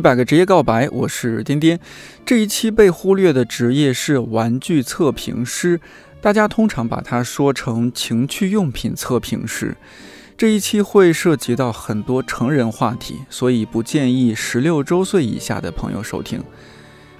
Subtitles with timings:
[0.00, 1.78] 一百个职业告白，我是颠颠。
[2.24, 5.78] 这一期被忽略的职业是玩具测评师，
[6.22, 9.76] 大家通常把它说成情趣用品测评师。
[10.38, 16.42] 这一期会涉及到很多成人话题，所以不建议十六周岁以下的朋友收听。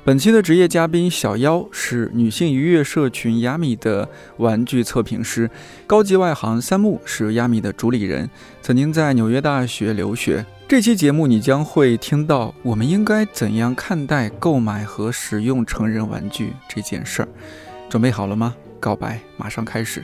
[0.03, 5.51] 本期的职业嘉宾小妖是女性愉悦社群亚米的玩具测评师，
[5.87, 8.31] 高级外行三木是亚米的主理人，
[8.63, 10.47] 曾经在纽约大学留学。
[10.67, 17.29] 这期节目你将会听到我们应该怎样看待购买和使用成人玩具这件事儿。
[17.91, 18.57] 准备好了吗？
[18.81, 20.03] 告白马上开始。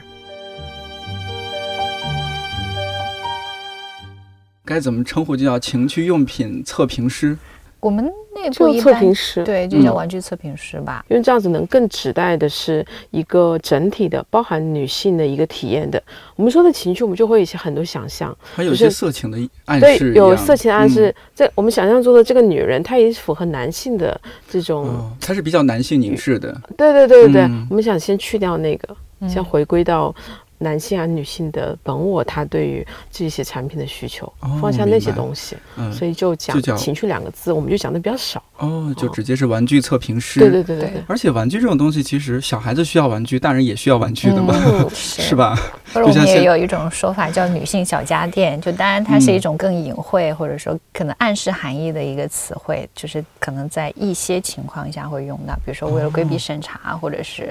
[4.63, 5.35] 该怎么称呼？
[5.35, 7.35] 就叫情趣用品测评师。
[7.79, 11.05] 我们内部就一般测评师，对，就叫玩具测评师吧。
[11.09, 16.01] 因为这样子能更指代的是一个整体的，包含女性的一个体验的。
[16.35, 21.15] 我们说的情绪，我们就会有一些很多想象，还有一些色情的暗对示，，有色情暗示嗯。。
[21.33, 24.19] 在我们想象中的这个女人，她也是符合男性的
[24.49, 24.85] 这种。
[24.85, 26.51] 哦，它是比较男性凝视的。
[26.75, 30.13] 对对对对对，嗯我们想先去掉那个，嗯先回归到
[30.59, 38.43] 男性啊、女性的本我，他对于这些产品的需求，哦放下那些东西，嗯，所以就讲就情趣两个字，我们就讲的比较少。
[38.57, 40.39] 哦，就直接是玩具测评师。
[40.39, 41.03] 对对对对对对。
[41.07, 45.35] 而且玩具这种东西，其实小孩子需要玩具，大人也需要玩具的嘛，嗯， 是？
[45.35, 45.55] 吧？
[45.93, 57.49] 或者我就像现们也有一种说法叫女性小家电，就当然它是一种更隐晦、或者说可能暗示含义的一个词汇，就是可能在一些情况下会用到，比如说为了规避审查，或者是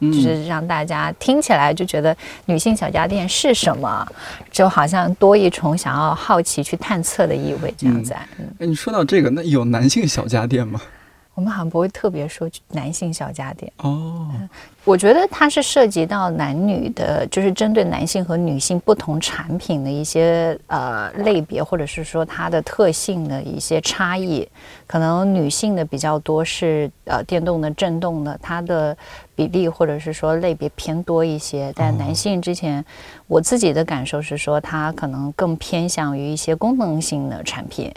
[0.00, 2.14] 嗯就是让大家听起来就觉得
[2.46, 4.06] 女性小家电是什么，
[4.50, 8.16] 就好像多一重想要好奇去探测的意味这样在。
[8.38, 10.80] 嗯哎，你说到这个，那有男性小家电吗？
[11.34, 13.72] 我们好像不会特别说男性小家电。
[13.78, 14.28] 哦，
[14.84, 24.46] 我觉得它是涉及到男女的，就是针对男性和女性不同产品的一些呃类别，或者是说它的特性的一些差异。
[24.86, 28.94] 可能女性的比较多是呃电动的、震动的，它的
[29.34, 31.72] 比例或者是说类别偏多一些。
[31.74, 32.84] 但男性之前
[33.28, 37.90] 我自己的感受是说，它可能更偏向于一些功能性的产品。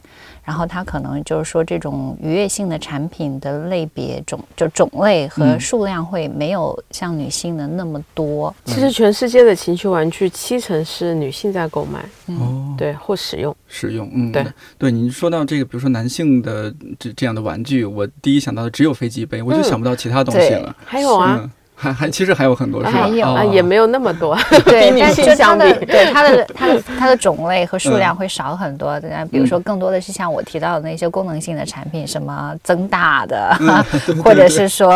[0.43, 8.53] 然后它可能就是说，这种愉悦性的产品的类别种就种类和嗯数量会没有像女性的那么多。
[8.65, 12.03] 其实全世界的情趣玩具七成是女性在购买，
[12.35, 13.55] 哦，对或使用。
[13.67, 14.45] 使用，嗯，对
[14.77, 20.75] 对，你说到这个，比如说男性的这这样的玩具，我第一想到的只有飞机杯，我就嗯想不到其他东西了。
[20.85, 21.51] 还有啊，嗯，
[21.83, 23.01] 还还其实还有很多是吧？
[23.01, 23.35] 还有哦。
[23.35, 28.15] 啊也没有那么多， 对，但就它性相比，的对它的它的它的种类和数量嗯。
[28.15, 28.97] 会少很多。
[29.01, 33.53] 那比如说，更多的是像我提到的那些功能性的产品，什么增大的，
[34.23, 34.91] 或者是说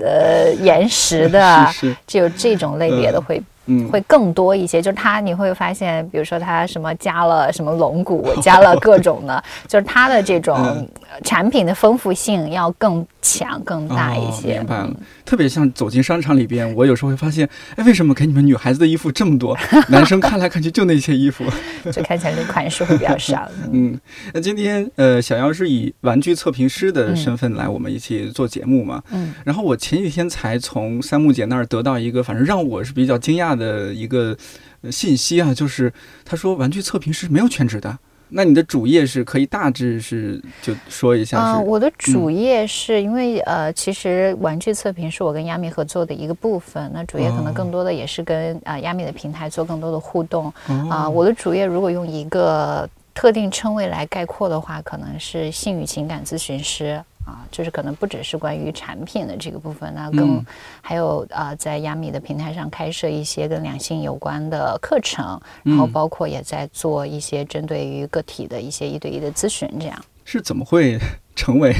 [0.00, 3.22] 呃延时的， 是是，只有这种类别的嗯。
[3.22, 10.84] 会嗯，会更多一些，就是它你会发现，比如说它什么加了什么龙骨，加了各种的，就是它的这种
[11.22, 14.58] 产品的丰富性要更强、更大一哦些。
[14.58, 14.94] 明白了，
[15.24, 19.56] 特别像走进商场里边，我有时候会发现，哎，为什么给你们女孩子的衣服这么多？
[19.88, 21.44] 男生看来看去就那些衣服。
[21.84, 23.48] 嗯 就看起来这款式会比较少。
[23.70, 24.00] 嗯 嗯，
[24.34, 29.02] 那今天呃，小妖是以玩具测评师的身份来我们一起做节目嘛？
[29.12, 34.36] 嗯然后我前几天才从三木姐那儿得到一个，反正让我是比较惊讶的一个
[34.82, 35.92] 呃信息啊，就是
[36.24, 37.98] 她说玩具测评师没有全职的。
[38.34, 50.46] 那你的主业是可以大致是就说一下啊、是，我的主业是因为呃，其实玩具测评是我跟亚米合作的一个部分，那主业可能哦更多的也是跟啊、呃亚米的平台做更多的互动。
[50.66, 60.46] 啊、哦我的主业如果用一个特定称谓来概括的话，可能是性与情感咨询师啊，就是可能不只是关于产品的这个部分，那更、嗯
[60.80, 70.04] 还有啊、在亚米的平台上开设一些跟两性有关的课程，然后嗯包括也在做一些针对于个体的一些一对一的咨询，这样。
[70.32, 70.98] 是怎么会
[71.36, 71.74] 成为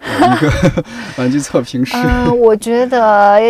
[0.00, 0.84] 呃 一个
[1.16, 1.96] 玩具测评师？
[1.96, 3.40] 嗯、我觉得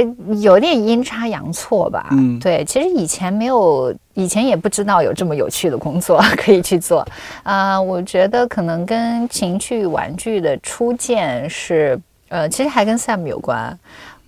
[0.41, 2.09] 有点阴差阳错吧。
[2.13, 7.07] 嗯对，其实以前没有，以前也不知道有这么有趣的工作可以去做。
[7.43, 13.77] 啊、我觉得可能跟情趣玩具的初见是，呃，其实还跟 Sam 有关。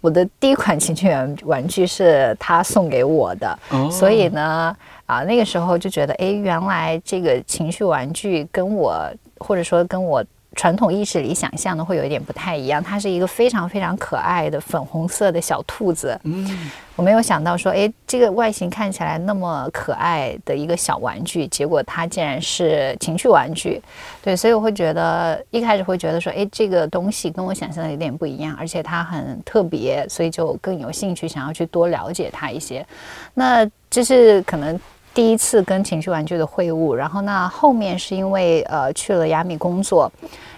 [0.01, 4.77] 我的第一款情趣玩玩具是他送给我的，哦所以呢，
[5.13, 9.07] 啊，那个时候就觉得，哎，原来这个情绪玩具跟我，
[9.39, 10.25] 或者说跟我
[10.57, 12.83] 传统意识里想象的会有一点不太一样。
[12.83, 16.19] 它是一个非常非常可爱的粉红色的小兔子。
[16.25, 23.83] 嗯，我没有想到说，哎，这个外形看起来那么可爱的一个小玩具，结果它竟然是情绪玩具。
[24.23, 32.87] 对，所以我会觉得一开始会觉得说，哎，这个东西跟我想象的有点不一样，而且它很特别，所以就更有兴趣想要去多了解它一些。
[33.35, 34.79] 那这是可能
[35.15, 40.11] 第一次跟情趣玩具的会晤，然后那后面是因为呃去了雅米工作，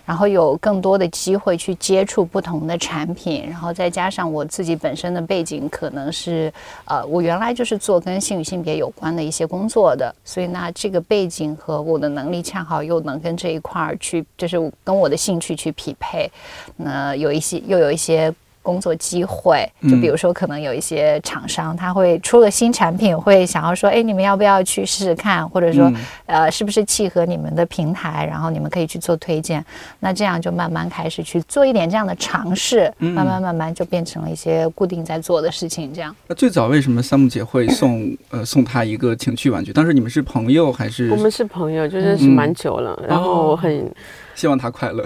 [0.07, 6.53] 然后有更多的机会去接触不同的产品，然后再加上我自己本身的背景，可能是
[6.85, 16.31] 呃我原来就是做跟性与性别有关的一些工作的，所以那这个背景和我的能力恰好又能跟这一块儿去，就是跟我的兴趣去匹配，
[16.77, 18.33] 那有一些又有一些。
[18.65, 25.47] 工作机会，就比如说，可能有一些厂商他会出了新产品，会想要说，哎，你们要不要去试试看？
[25.47, 25.93] 或者说，
[26.25, 28.27] 呃，是不是契合你们的平台？
[28.27, 29.63] 然后你们可以去做推荐。
[30.01, 35.93] 那这样就慢慢开始去做一点这样的尝试，慢慢慢慢就变成了一些固定在做的事情。
[35.93, 36.17] 这样。
[36.27, 39.75] 那最早为什么三木姐会送 呃送他一个情趣玩具？
[39.75, 41.11] 当时你们是朋友还是？
[41.11, 43.93] 我们是朋友，就认识蛮久了，然后很。
[44.35, 45.05] 希望他快乐，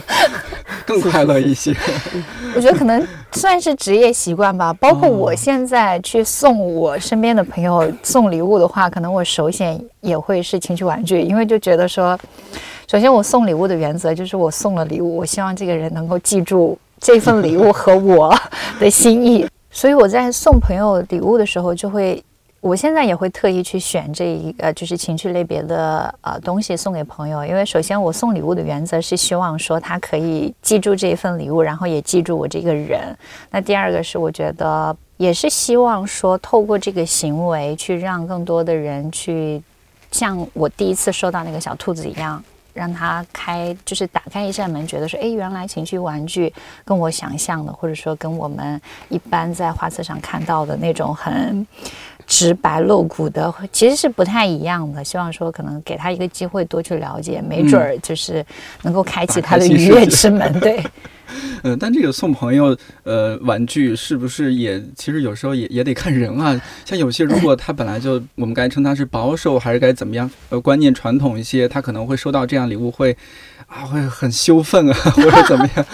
[0.86, 1.74] 更快乐一些。
[2.54, 4.72] 我觉得可能算是职业习惯吧。
[4.74, 12.18] 包括我现在去送我身边的朋友送礼物的话，可能我首选也会是情趣玩具，因为就觉得说，
[12.86, 18.34] 首先我送礼物的原则就是我送了礼物，我希望这个人能够记住这份礼物和我
[18.78, 19.46] 的心意。
[19.70, 22.22] 所以我在送朋友礼物的时候就会。
[22.62, 33.00] 我现在也会特意去选这一个，就是情趣类别的呃东西送给朋友，因为首先我送礼物的原则是希望说他可以记住这一份礼物，然后也记住我这个人。
[33.50, 39.60] 那第二个是我觉得也是希望说透过这个行为去让更多的人去
[40.12, 42.40] 像我第一次收到那个小兔子一样，
[42.72, 46.54] 让他开就是打开一扇门，觉得说哎，原来情趣玩具
[46.84, 51.66] 跟我想象的，或者说跟我们一般在画册上看到的那种很。
[52.32, 58.42] 直白露骨的其实是不太一样的，希望说可能给他一个机会多去了解，没准儿就是
[58.84, 60.58] 能够开启他的愉悦之门。
[60.58, 60.82] 对，
[61.62, 66.58] 嗯， 但这个送朋友呃玩具是不是也其实有时候也也得看人啊？
[66.86, 73.14] 像有些如果他本来就我们该称他是保守还是该怎么样呃观念传统一些，他可能会收到这样礼物会。
[73.68, 75.86] 啊，会很羞愤啊， 或者怎么样？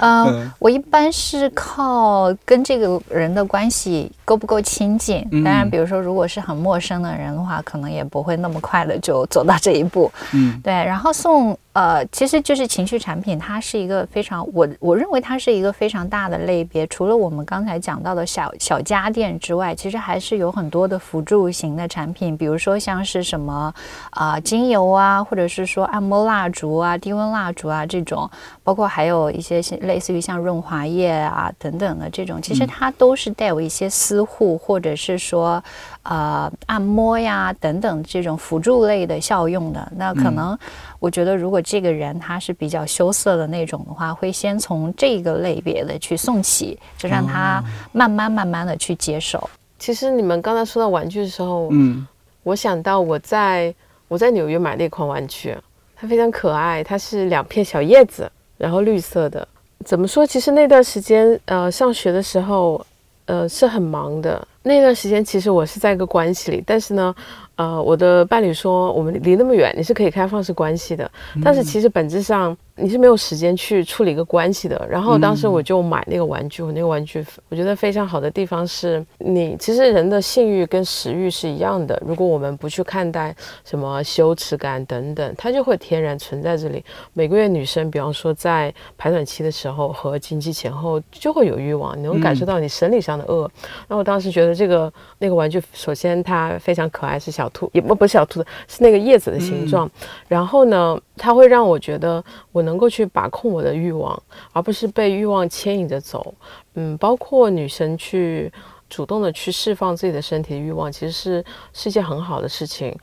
[0.00, 5.26] 嗯，我一般是靠跟这个人的关系够不够亲近。
[5.44, 10.10] 当然，比如说，如果是很陌生的人的话，可能也不会那么快的就走到这一步。
[10.32, 10.72] 嗯，对。
[10.72, 11.56] 然后送。
[11.74, 16.86] 呃，其实就是情绪产品，它是一个非常我我认为它是一个非常大的类别。
[16.86, 23.74] 除了我们刚才讲到的小小家电之外，其实还是有很多的辅助型的产品，比如说像是什么
[24.10, 28.30] 啊精油啊，或者是说按摩蜡烛啊、低温蜡烛啊这种，
[28.62, 35.62] 包括还有一些类似于像润滑液啊等等的这种，其实它都是带有一些私护或者是说
[36.02, 39.92] 呃按摩呀等等这种辅助类的效用的。
[39.96, 40.58] 那可能。
[41.00, 49.50] 我觉得，如果这个人他是比较羞涩的那种的话，会先从这个类别的去送起，就让他慢慢慢慢的去接受。
[49.78, 52.06] 其实你们刚才说到玩具的时候，嗯，
[52.42, 53.74] 我想到我在
[54.08, 55.54] 我在纽约买了一款玩具，
[55.94, 59.46] 它非常可爱，它是两片小叶子，然后绿色的。
[59.84, 60.26] 怎么说？
[60.26, 62.84] 其实那段时间，呃，上学的时候，
[63.26, 64.46] 呃，是很忙的。
[64.62, 67.14] 那段时间，其实我是在一个关系里，但是呢。
[67.56, 71.08] 呃，我的伴侣说，我们离那么远，你是可以开放式关系的，
[71.44, 72.56] 但是其实本质上。
[72.76, 74.86] 你是没有时间去处理一个关系的。
[74.90, 82.00] 然后当时我就买那个玩具，我那个玩具我觉得非常好的地方是你其实人的性欲跟食欲是一样的。
[82.04, 86.84] 如果我们不去看待什么羞耻感等等，它就会天然存在这里。
[87.12, 93.50] 每个月女生，比方说在排卵期的时候和经期前后就会有欲望，你能感受到你生理上的饿。
[93.88, 99.88] 那我当时觉得这个那个玩具，首先它非常可爱，是小兔，也不不是小兔子，是那个叶子的形状。
[100.26, 100.98] 然后呢？
[101.16, 104.20] 它会让我觉得我能够去把控我的欲望，
[104.52, 106.34] 而不是被欲望牵引着走。
[106.74, 108.52] 嗯，包括女生去
[108.90, 112.96] 主动的去释放自己的身体的欲望，其实是是一件很好的事情。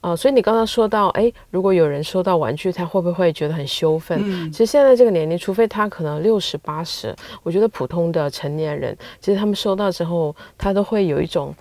[0.00, 4.18] 呃，所以你刚刚说到，哎，如果有人收到玩具，他会不会觉得很羞愤？
[4.50, 11.54] 其实现在这个年龄，除非他可能六十八十，我觉得普通的成年人，其实他们收到之后，他都会有一种，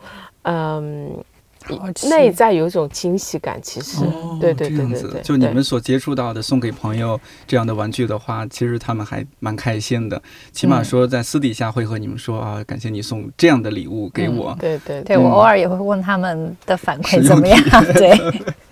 [0.44, 1.12] 嗯。
[2.10, 4.04] 内在有一种惊喜感，其实
[4.40, 10.22] 对对对对对，就你们所接触到的送给朋友这样的玩具的话，其实他们还蛮开心的。
[10.52, 14.56] 起码说在私底下会和你们说啊，感谢你送这样的礼物给我。
[14.60, 17.60] 对对对，我偶尔也会问他们的反馈怎么样。
[17.94, 18.18] 对。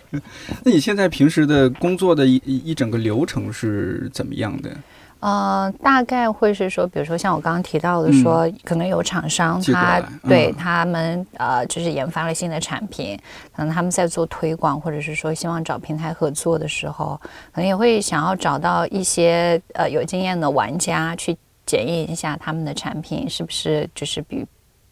[0.63, 4.71] 那你现在平时的工作的一一整个流程是怎么样的？
[5.19, 13.19] 呃，大概会是说，比如说像我刚刚提到的，说可能有厂商他对他们呃，就是研发了新的产品，
[13.55, 17.19] 可能他们在做推广，或者是说希望找平台合作的时候，
[17.51, 24.45] 可能也会想要找到一些呃有经验的玩家去检验一下他们的产品是不是就是比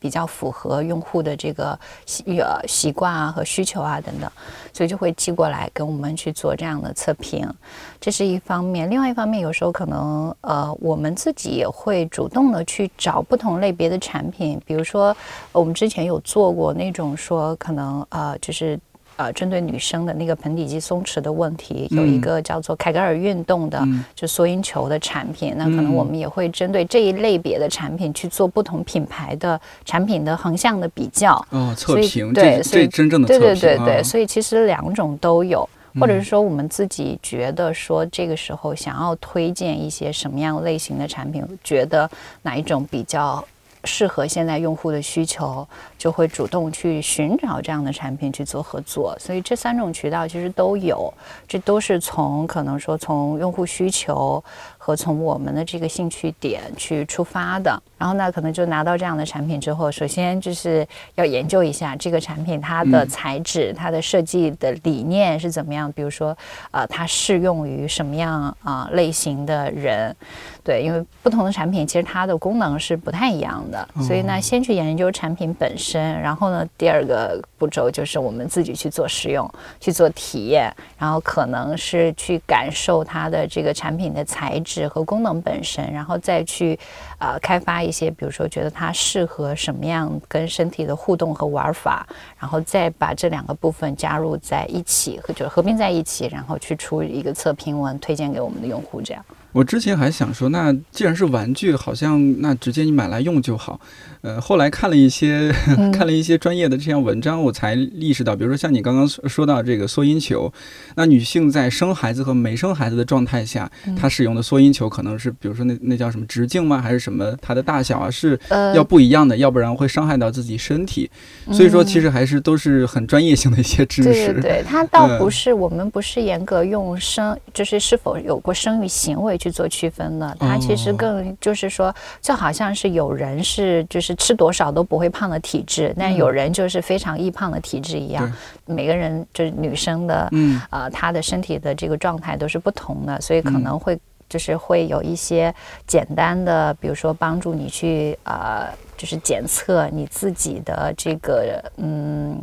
[0.05, 4.31] 比较符合用户的这个习呃习惯啊和需求啊等等，
[4.71, 7.51] 所以就会寄过来跟我们去做这样的测评，
[7.99, 8.87] 这是一方面。
[8.87, 15.17] 另外一方面，有时候可能呃我们自己也会主动的去找不同类别的产品，比如说
[15.51, 18.79] 我们之前有做过那种说可能呃就是。
[19.17, 23.81] 呃，针对女生的那个盆底肌松弛的问题，有一个叫做凯格尔运动的，
[24.13, 25.53] 就缩阴球的产品。
[25.55, 31.33] 那可能我们也会针对这一类别的产品去做不同品牌的产品的横向的比较。
[31.51, 33.39] 哦，测评对，所以真正的测评。
[33.39, 35.67] 对对对对，所以其实两种都有，
[35.99, 42.09] 或者是说我们自己觉得说这个时候想要推荐一些什么样类型的产品，觉得
[42.41, 43.41] 哪一种比较。
[43.85, 45.65] 适合现在用户的需求，
[45.97, 51.13] 就会主动去寻找这样的产品去做合作，所以这三种渠道其实都有，
[51.47, 54.43] 这都是从可能说从用户需求。
[54.85, 65.91] 和从我们的这个兴趣点去出发的，然后呢，可能就拿到这样的产品之后，首先就是要研究一下这个产品它的材质、它的设计的理念是怎么样。
[65.93, 66.37] 比如说，
[66.69, 70.15] 呃，它适用于什么样啊类型的人？
[70.63, 84.74] 对，因为不同的产品其实它的功能是不太一样的，所以呢，先去研究产品本身，然后呢，第二个步骤就是我们自己去做使用、去做体验，然后可能是去感受它的这个产品的材质。
[84.87, 86.77] 和功能本身，然后再去
[87.19, 92.05] 呃开发一些，比如说觉得它适合什么样跟身体的互动和玩法，
[92.39, 99.23] 然后再把这两个部分加入在一起，和就是合并在一起，然后去出一个测评文推荐给我们的用户，这样。
[99.55, 103.79] 我之前还想说，那既然是玩具，好像那直接你买来用就好。
[104.19, 105.49] 呃，后来看了一些
[105.93, 110.51] 看了一些专业的这样文章，我才意识到，比如说像你刚刚说到这个缩阴球，
[110.95, 116.81] 那女性在生孩子和没生孩子的状态下，她使用的缩阴球可能是，比如说那那叫什么直径吗？
[116.81, 117.33] 还是什么？
[117.41, 118.37] 它的大小啊是
[118.75, 121.09] 要不一样的，要不然会伤害到自己身体。
[121.53, 124.11] 所以说，其实还是都是很专业性的一些知识。
[124.11, 129.39] 对对对，它倒不是我们不是严格用生，就是是否有过生育行为。
[129.45, 138.33] 去做区分的，它其实更就是说，就好像是有人是就是吃多少都不会胖的体质，但有人就是非常易胖的体质一样。
[138.65, 145.53] 每个人就是女生的，嗯，呃，她的身体的这个状态都是不同的，所以可能会就是会有一些
[145.85, 152.41] 简单的，比如说帮助你去呃，就是检测你自己的这个嗯。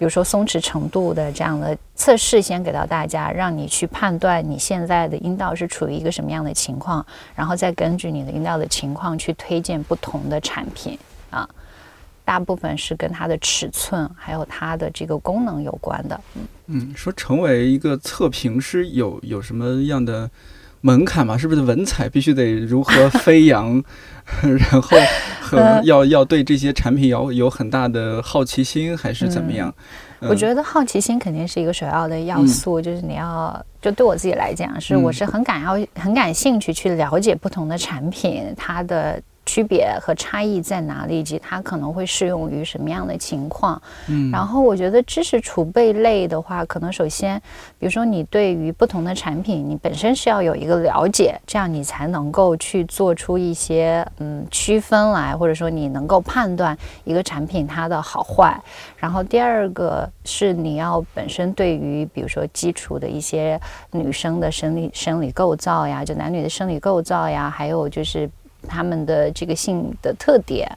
[0.00, 7.04] 比如说松弛程度的这样的测试，先给到大家，让你去判断你现在的阴道是处于一个什么样的情况，
[7.34, 11.46] 然后再根据你的阴道的情况去推荐不同的产品啊。
[12.24, 16.18] 大部分是跟它的尺寸还有它的这个功能有关的。
[16.34, 20.30] 嗯嗯，说成为一个测评师有有什么样的？
[20.80, 23.82] 门槛嘛，是不是文采必须得如何飞扬？
[24.42, 24.96] 然后
[25.40, 29.74] 和要要对这些产品要有很大的好奇心，还是怎么样？
[30.20, 39.20] 我觉得好奇心肯定是一个首要的要素，就是你要就对我自己来讲，是我是很感要很感兴趣去了解不同的产品，它的。
[39.50, 43.82] 区别和差异在哪里，以及它可能会适用于什么样的情况？
[44.06, 47.36] 嗯，然后我觉得知识储备类的话，可能首先，
[47.76, 58.56] 比如说你对于不同的产品，你本身是要有一个了解，这样你才能够去做出一些嗯区分来，或者说你能够判断一个产品它的好坏。
[58.96, 68.30] 然后第二个是你要本身对于比如说基础的一些女生的生理生理构造呀，就男女的生理构造呀，还有就是。
[68.68, 70.70] 他们的这个性的特点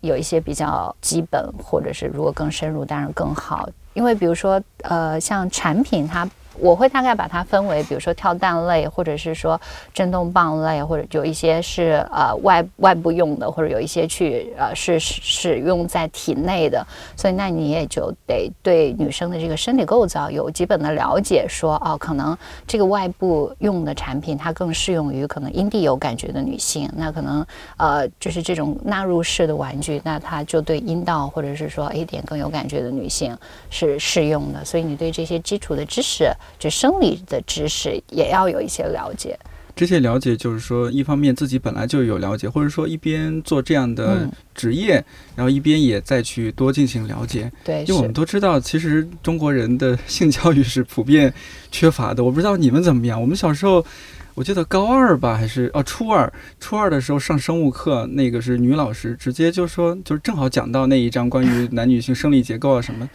[0.00, 3.68] 有一些比较基本，或者是如果更深入，当然更好。
[3.94, 6.28] 因为比如说，呃，像产品它。
[6.60, 9.60] 我会大概把它分为，比如说跳蛋类，或者是说
[9.92, 16.86] 震动棒类，或者有一些是呃外外部用的，或者有一些去呃是使用在体内的。
[17.16, 26.88] 所以那你也就得对女生的这个身体构造有基本的了解，说哦，可能这个外部用的产品它更适用于可能阴蒂有感觉的女性。
[26.96, 27.44] 那可能
[27.76, 33.36] 呃就是这种纳入式的玩具，那它就对阴道或者是说 A 点更有感觉的女性
[33.70, 34.64] 是适用的。
[34.64, 36.30] 所以你对这些基础的知识。
[36.58, 39.38] 就生理的知识也要有一些了解，
[39.76, 47.50] 这些了解就是说，一方面自己本来就有了解，或者说一边做这样的职业，然后一边也再去多进行了解。
[47.64, 51.32] 对，因为我们都知道，其实中国人的性教育是普遍
[51.72, 52.22] 缺乏的。
[52.22, 53.84] 我不知道你们怎么样，我们小时候，
[54.34, 63.10] 我记得高二吧，还是哦初二，初二的时候上生物课，那个是女老师直接就说，就是正好讲到那一章关于男女性生理结构啊什么。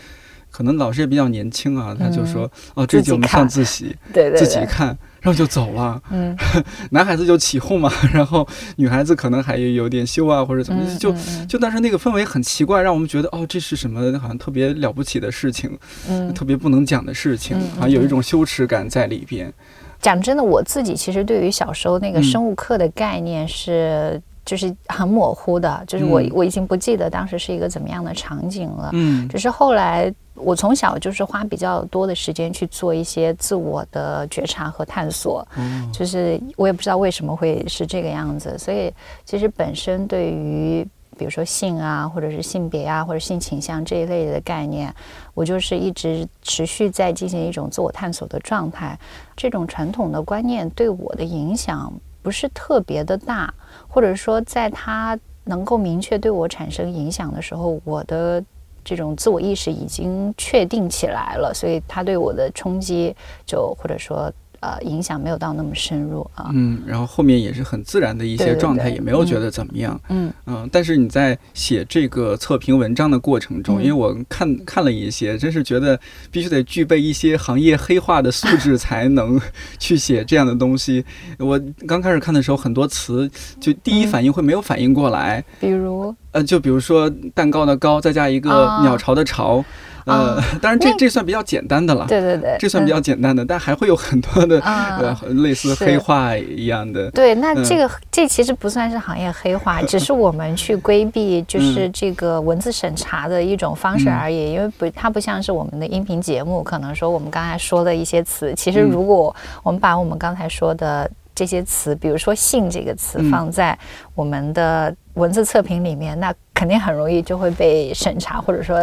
[0.51, 4.88] 可能老师也比较年轻啊，他就说哦，这节我们上自习， 对对，自己看，
[5.22, 6.01] 然后就走了。
[6.12, 6.36] 嗯，
[6.91, 11.13] 男孩子就起哄嘛， 然后女孩子可能还有点羞啊，或者怎么，就
[11.48, 14.00] 就当时那个氛围很奇怪，让我们觉得哦，这是什么？
[14.20, 15.77] 好像特别了不起的事情，
[16.10, 19.53] 嗯，特别不能讲的事情，好像有一种羞耻感在里边。
[20.01, 24.22] 讲真的，我自己其实对于小时候那个生物课的概念是。
[24.46, 28.89] 就是很模糊的，就是我我已经不记得当时是一个怎么样的场景了。
[28.93, 35.48] 嗯，只是后来我从小就是花比较多的时间去做一些自我的觉察和探索。
[35.55, 38.91] 嗯，就是我也不知道为什么会是这个样子，所以
[39.25, 44.93] 其实本身对于比如说性啊，或者是性别啊，或者性倾向这一类的概念，
[45.34, 48.98] 我就是一直持续在进行一种自我探索的状态。
[49.36, 51.91] 这种传统的观念对我的影响
[52.29, 53.51] 不是特别的大。
[53.88, 58.43] 或者说，在他能够明确对我产生影响的时候，我的
[58.83, 63.15] 这种自我意识已经确定起来了，所以他对我的冲击
[63.48, 64.31] 就或者说。
[64.62, 66.50] 呃，影响没有到那么深入啊。
[66.54, 70.00] 嗯，然后后面也是很自然的一些状态，也没有觉得怎么样。
[70.10, 76.00] 嗯嗯，但是你在写这个测评文章的过程中，因为我看看了一些，真是觉得
[76.32, 79.39] 必须得具备一些行业黑化的素质才能
[79.80, 81.04] 去写这样的东西。
[81.38, 88.50] 我刚开始看的时候，很多词就第一反应会没有反应过来，比如呃，就比如说蛋糕的糕，再加一个
[88.84, 89.63] 鸟巢的巢。
[90.06, 97.10] 呃，当然这这算比较简单的了，对对对，这算比较简单的，但还会有很多的呃类似黑化一样的。
[97.12, 104.53] 对，那这个这其实不算是行业黑化，只是我们去规避就是这个文字审查的一种方式而已。
[104.53, 113.77] 因为不，它不像是我们的音频节目，可能说我们刚才说的一些词，其实如果我们把我们刚才说的这些词，比如说“性”这个词放在
[114.13, 116.34] 我们的文字测评里面，那。
[116.60, 118.75] 肯定很容易就会被审查，或者说，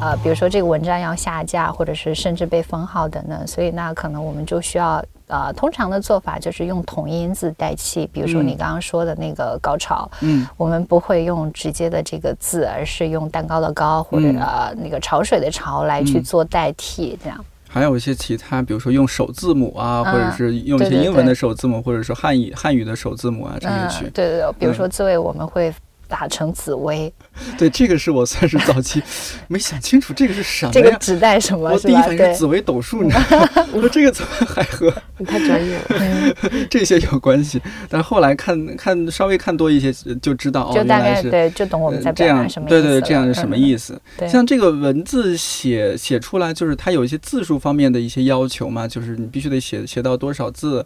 [0.00, 3.46] 呃，比如说这个文章要下架，或者是甚至被封号等等。
[3.46, 8.04] 所以那可能我们就需要，呃，通常的做法就是用同音字代替。
[8.12, 17.44] 比如说你刚刚说的那个高潮，嗯，我们不会用直接的这个字，而是用蛋糕的糕或者呃那个潮水的潮来去做代替，这样。
[17.74, 24.04] 还有一些其他，比如说用首字母啊，或者是用一些英文的首字母，或者说汉语汉语的首字母啊，这些去。
[24.10, 25.74] 对对对，比如说字位我们会。
[26.08, 27.12] 打成紫薇，
[27.58, 29.02] 对，这个是我算是早期
[29.48, 30.72] 没想清楚，这个是什么？
[30.72, 31.70] 这个指代什么？
[31.70, 33.48] 我第一反应是紫薇斗数，你知道吗？
[33.72, 37.60] 我说这个怎么还和你 太专业了，这些有关系。
[37.88, 44.00] 但后来看看稍微看多一些，就知道哦，原来是对，就懂我们在这样什么对对，这样是什么意思？
[44.28, 50.84] 像这个文字写写出来，就是它有一些字数方面的一些要求嘛，就是你必须得写写到多少字。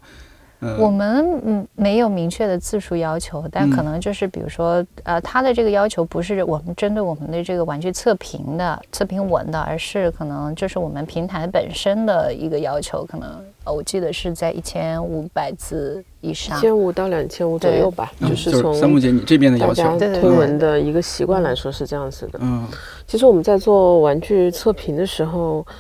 [0.79, 13.29] 我们嗯没有明确的字数要求，但可能就是比如说，呃，他的这个要求不是我们针对我们的这个玩具测评的测评文的，而是可能就是我们平台本身的一个要求，可能
[13.63, 22.41] 呃我记得是在一千五百字以上，一千五到两千五左右吧，就是从三木姐你这边的要求，推文的一个习惯来说是这样子的。
[22.43, 22.67] 嗯，
[23.07, 25.65] 其实我们在做玩具测评的时候。
[25.69, 25.75] 嗯，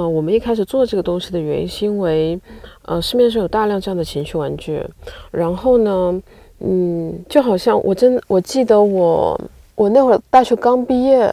[0.00, 2.40] 我们一开始做这个东西的原因是因为，
[2.86, 4.82] 呃，市面上有大量这样的情趣玩具，
[5.30, 6.22] 然后呢，
[6.60, 9.38] 嗯，就好像我真我记得我
[9.74, 11.32] 我那会儿大学刚毕业，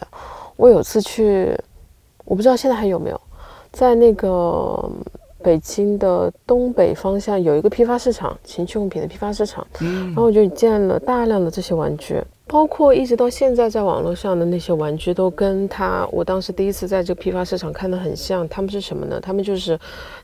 [0.56, 1.56] 我有次去，
[2.24, 3.20] 我不知道现在还有没有，
[3.72, 4.90] 在那个
[5.42, 12.22] 北京的东北方向有一个批发市场，情趣用品的批发市场，然后我就见了大量的这些玩具。
[12.50, 18.46] 包括一直到现在，在网络上的那些玩具，都跟他我当时第一次在这个批发市场看的很像。
[18.48, 19.20] 他们是什么呢？
[19.20, 19.78] 他们就是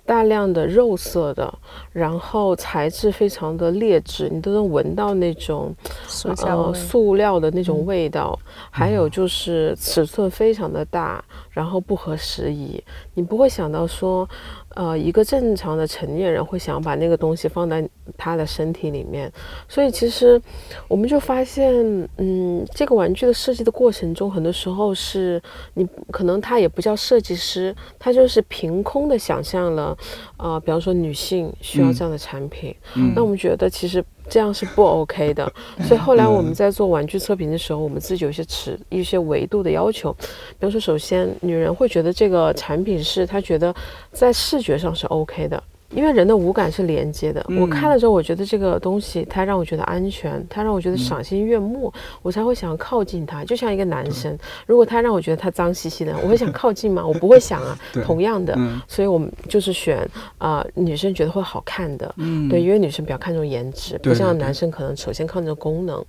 [0.04, 1.54] 大量的肉色的，
[1.92, 5.72] 然后材质非常的劣质，你都能闻到那种
[6.08, 8.36] 塑呃塑料的那种味道。
[8.70, 12.82] 还有就是尺寸非常的大，然后不合时宜，
[13.14, 14.28] 你不会想到说。
[14.76, 19.32] 呃，一个正常的成年人会想把那个东西放在他的身体里面，
[19.66, 20.40] 所以其实
[20.86, 21.74] 我们就发现，
[22.18, 29.96] 嗯，这个玩具的设计的过程中，很多时候是你可能他也不叫设计师，他就是凭空的想象了，
[30.36, 32.76] 呃，比方说女性需要这样的产品，
[33.14, 34.04] 那我们觉得其实。
[34.28, 35.50] 这样是不 OK 的，
[35.86, 40.12] 所以后来我们在做玩具测评的时候，我们自己有一些尺、一些维度的要求。
[40.58, 43.74] 比如说，首先，女人会觉得这个产品是她觉得
[44.12, 53.44] 在视觉上是 OK 的，因为人的五感是连接的，我看了之后，我觉得这个东西它让我觉得安全，它让我觉得赏心悦目，我才会想要靠近它。
[53.44, 57.06] 就像一个男生，如果他让我觉得他脏兮兮的， 我会想靠近吗？
[57.06, 57.78] 我不会想啊。
[58.04, 62.12] 同样的，所以我们就是选啊女生觉得会好看的，
[62.50, 66.04] 对，因为女生比较看重颜值，不像男生可能首先看重功能。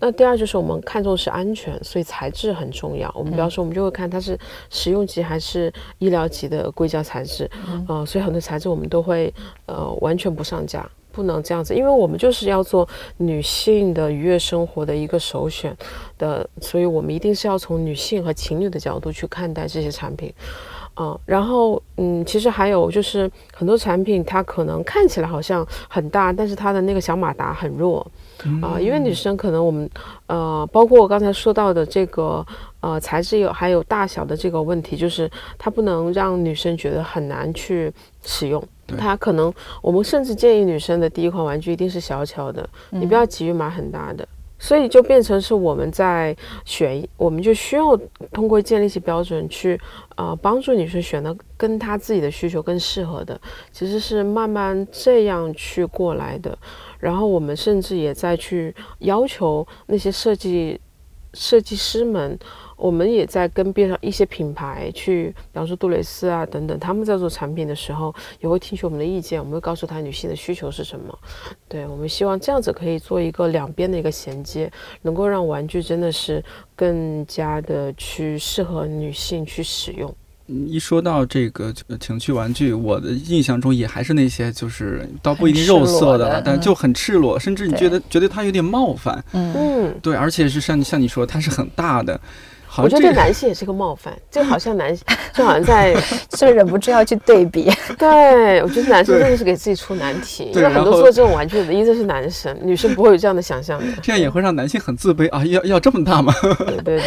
[0.00, 3.12] 那第二就是我们看重是安全，所以材质很重要。
[3.14, 4.38] 我们比方说，我们就会看它是
[4.70, 7.48] 实用级还是医疗级的硅胶材质，
[7.86, 9.17] 啊，所以很多材质我们都会。
[9.66, 15.76] 呃，完全不上架，不能这样子，因为我们就是要做女性的愉悦生活的一个首选
[16.18, 20.32] 的，所以我们一定是要从女性和情侣的角度去看待这些产品，
[20.96, 28.06] 嗯，然后嗯，其实还有就是很多产品它可能看起来好像很大，但是它的那个小马达很弱。
[28.62, 29.90] 啊，因为女生可能我们，
[30.28, 32.46] 呃，包括我刚才说到的这个，
[32.78, 35.28] 呃，材质有还有大小的这个问题，就是
[35.58, 38.62] 它不能让女生觉得很难去使用。
[38.96, 44.26] 它可能我们甚至建议女生的第一款玩具一定是小巧的，你不要急于买很大的。
[44.60, 47.96] 所以就变成是我们在选，我们就需要
[48.32, 49.80] 通过建立起标准去，
[50.16, 56.58] 呃，帮助女生选的跟她自己的需求更适合的，其实是慢慢这样去过来的。
[56.98, 60.80] 然后我们甚至也在去要求那些设计
[61.34, 62.36] 设计师们。
[62.78, 71.18] 我们也在跟边上一些品牌去，比方说杜蕾斯啊等等，他们在做产品的时候，也会听取我们的意见，我们会告诉他女性的需求是什么。
[71.68, 74.70] 对我们希望这样子可以做一个两边的一个衔接，
[75.02, 76.42] 能够让玩具真的是
[76.76, 80.14] 更加的去适合女性去使用。
[80.46, 89.22] 一说到这个情趣玩具，我的印象中也还是那些就是倒不一定肉色的，但就很赤裸，甚至你觉得觉得它有点冒犯。
[89.32, 92.18] 嗯，对，而且是像像你说，它是很大的。
[92.82, 94.96] 我觉得对男性也是个冒犯，就好像男，
[95.34, 95.94] 就好像在，
[96.30, 97.70] 就忍不住要去对比。
[97.98, 103.86] 对，我觉得男生真的是给自己出难题，因为很多做这种玩具的一直是男生，女生不会有这样的想象的。
[104.02, 105.44] 这样也会让男性很自卑啊！
[105.46, 106.32] 要要这么大吗？
[106.66, 107.02] 对对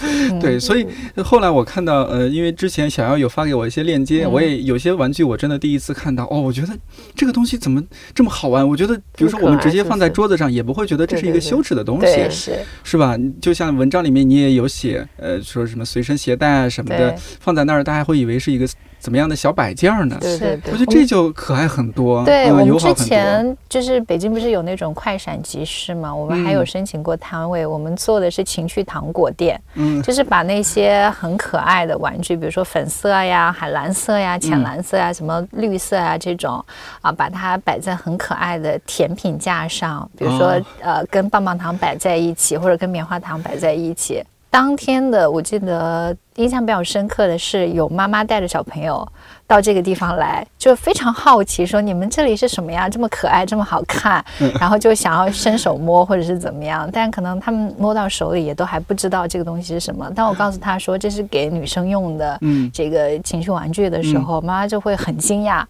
[0.00, 0.86] 对，对，所以
[1.22, 6.68] 后来我看到，呃，因为之前小姚有发给我一些链接，我也有些玩具我真的第一次看到，哦，我觉得
[7.14, 7.82] 这个东西怎么
[8.14, 8.66] 这么好玩？
[8.68, 13.16] 我觉得，比如说我们直接放在桌子上，也不会觉得这是一个羞耻的东西，是是吧？
[13.40, 14.66] 就像文章里面你也有。
[14.72, 18.66] 写呃说什么随身携带啊什么的放在那儿，大家会以为是一个
[18.98, 20.16] 怎么样的小摆件呢？
[20.20, 22.24] 对对对，我觉得这就可爱很多。
[22.24, 26.14] 对我们之前就是北京不是有那种快闪集市嘛？
[26.14, 36.64] 我们还有申请过摊位，我们做的是情趣糖果店，嗯，就是把那些很可爱的玩具，比如说粉色呀、海蓝色呀、浅蓝色呀、什么绿色啊这种
[37.00, 44.22] 啊，把它摆在很可爱的甜品架上，比如说呃跟棒棒糖摆在一起，或者跟棉花糖摆在一起。
[44.52, 49.06] 当天的我记得印象比较深刻的是，有妈妈带着小朋友
[49.46, 52.86] 到这个地方来，就非常好奇，说你们这里是什么呀？
[52.86, 54.22] 这么可爱，这么好看，
[54.60, 60.10] 然后就想要伸手摸或者是怎么样，但可能他们摸到手里也都还不知道这个东西是什么。
[60.10, 65.64] 当我告诉他说这是给女生用的，嗯，这个情趣玩具的时候，妈妈就会很惊讶。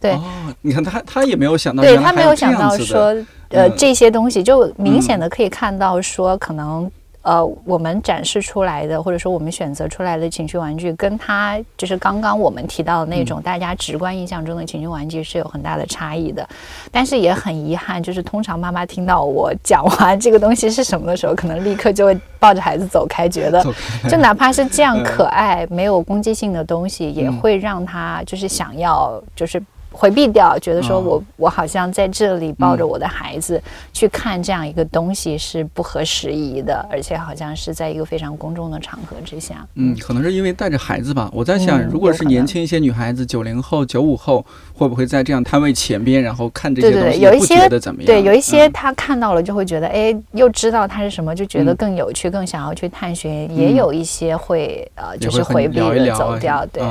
[0.00, 0.18] 对，
[0.62, 3.14] 你看他他也没有想到，对他没有想到说，
[3.50, 6.90] 呃，这些东西就明显的可以看到说可能。
[7.26, 16.48] 呃，我们展示出来的，或者说我们选择出来的情绪玩具，跟它就是刚刚我们提到的那种大家直观印象中的情绪玩具是有很大的差异的。
[16.92, 23.60] 但是也很遗憾，就是通常妈妈听到我讲完这个东西是什么的时候，可能立刻就会抱着孩子走开，觉得
[24.08, 29.60] 就哪怕是这样可爱、没有攻击性的东西，也会让他就是想要就是。
[29.96, 33.60] 回避掉，觉得说我我好像在这里抱着我的孩子
[33.92, 39.66] 去看这样一个东西是不合时宜的，而且好像是在一个非常公众的场合之下。
[39.74, 41.30] 嗯，可能是因为带着孩子吧。
[41.32, 48.06] 我在想，如果是年轻一些女孩子，九零后、九五后，会不会在这样摊位前边，然后看这些东西，不觉得怎么样？
[48.06, 53.50] 对，有一些他看到了就会觉得，哎，又知道它是什么，就觉得更有趣，更想要去探寻。
[53.56, 56.66] 也有一些会呃，就是回避的走掉。
[56.66, 56.82] 对，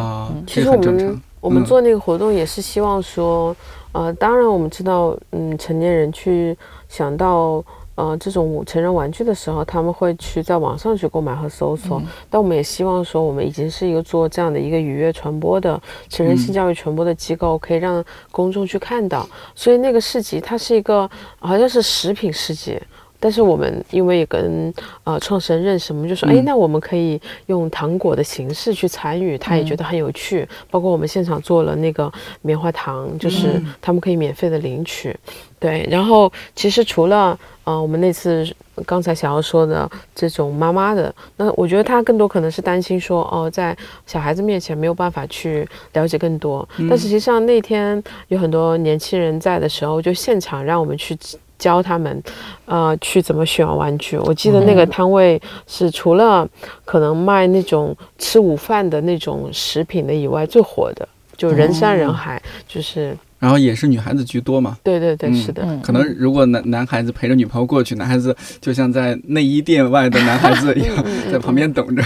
[0.47, 1.21] 其实我们。
[1.45, 3.55] 我们做那个活动也是希望说，
[3.91, 6.57] 呃，当然我们知道，嗯，成年人去
[6.89, 12.01] 想到呃这种成人玩具的时候，他们会去在网上去购买和搜索。
[12.31, 15.79] 但我们也希望说，我们已经是一个做这样的一个愉悦传播的
[16.09, 19.29] 成人性教育传播的机构，可以让公众去看到。
[19.53, 22.81] 所以那个市集它是一个好像是食品市集。
[23.25, 24.71] 但是我们因为也跟
[25.03, 30.47] 呃创始人认识，我们就说，哎，那我们可以用糖果的形式去参与，他也觉得很有趣。
[30.69, 35.17] 包括我们现场做了那个棉花糖，就是他们可以免费的领取。
[35.59, 38.47] 对，然后其实除了呃我们那次
[38.85, 46.69] 刚才想要说的这种妈妈的，那我觉得他更多可能是担心说，哦，在小孩子面前没有办法去了解更多。
[46.87, 51.17] 但实际上那天有很多年轻人在的时候，就现场让我们去。
[51.57, 52.23] 教他们，
[52.65, 54.17] 呃，去怎么选玩具。
[54.17, 56.47] 我记得那个摊位是除了
[56.83, 63.17] 可能卖那种吃午饭的那种食品的以外，最火的就人山人海，就是。
[63.37, 64.77] 然后也是女孩子居多嘛？
[64.81, 65.79] 对对对，是的。
[65.83, 72.01] 可能如果男男孩子陪着女朋友过去，男孩子就像在内衣店外的男孩子一样，在旁边等着。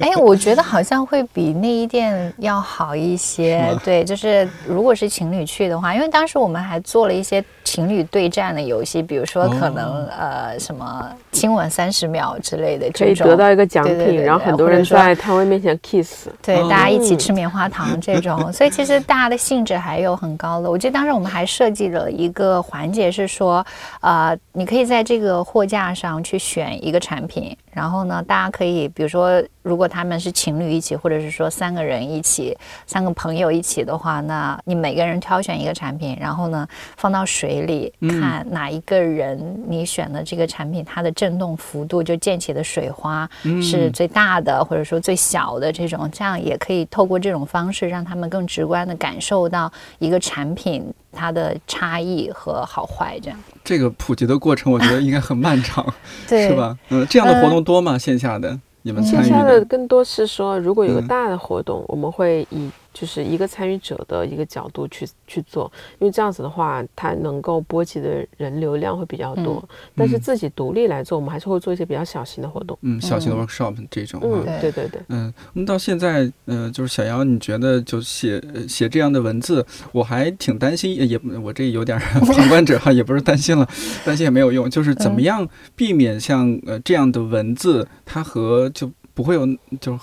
[0.00, 3.74] 哎， 我觉得好像会比内衣店要好一些。
[3.84, 18.50] 对，就是如果是情侣去的话，因为当时我们还做了一些情侣对战的游戏，比如说可能呃什么亲吻三十秒之类的，可以得到一个奖品，然后很多人在摊位面前 kiss，对，大家一起吃棉花糖这种。
[18.52, 20.70] 所以其实大家的兴致还有很高的。
[20.70, 23.64] 我记得当时我们还设计了一个环节，是说，
[24.00, 27.56] 呃，你可以在这个货架上去选一个产品。
[27.72, 32.56] 然后呢，大家可以，比如说，如果他们是情侣一起，或者是说三个人一起，
[32.86, 43.28] 三个朋友一起的话，那你每个人挑选一个产品，然后呢，放到水里看哪一个人你选的这个产品，它的震动幅度就溅起的水花
[43.62, 50.92] 是最大的，或者说最小的这种，这样也可以透过这种方式让他们更直观的感受到一个产品。
[51.20, 55.84] 它的差异和好坏，这样这个普及的过程，我觉得应该很漫长，
[56.26, 56.74] 对， 是吧？
[56.88, 57.98] 嗯，这样的活动多吗？
[57.98, 62.70] 线下的你们参与的更多是说，如果有个大的活动，我们会以。
[62.92, 69.62] 就是一个参与者的一个角度去去做，因为这样子的话，它能够波及的人流量会比较多。
[69.94, 72.76] 但是自己独立来做，我们还是会做一些比较小型的活动。
[72.82, 74.20] 嗯，小型的 workshop 这种。
[74.22, 75.00] 嗯，对对对。
[75.08, 83.68] 嗯，那到现在，呃，就是小姚，你觉得就写写这样的文字，我还挺担心，也我这有点 旁观者哈，也不是担心了，
[84.04, 84.68] 担心也没有用。
[84.68, 89.46] 就是怎么样避免像呃这样的文字，它和就不会有
[89.80, 89.98] 就。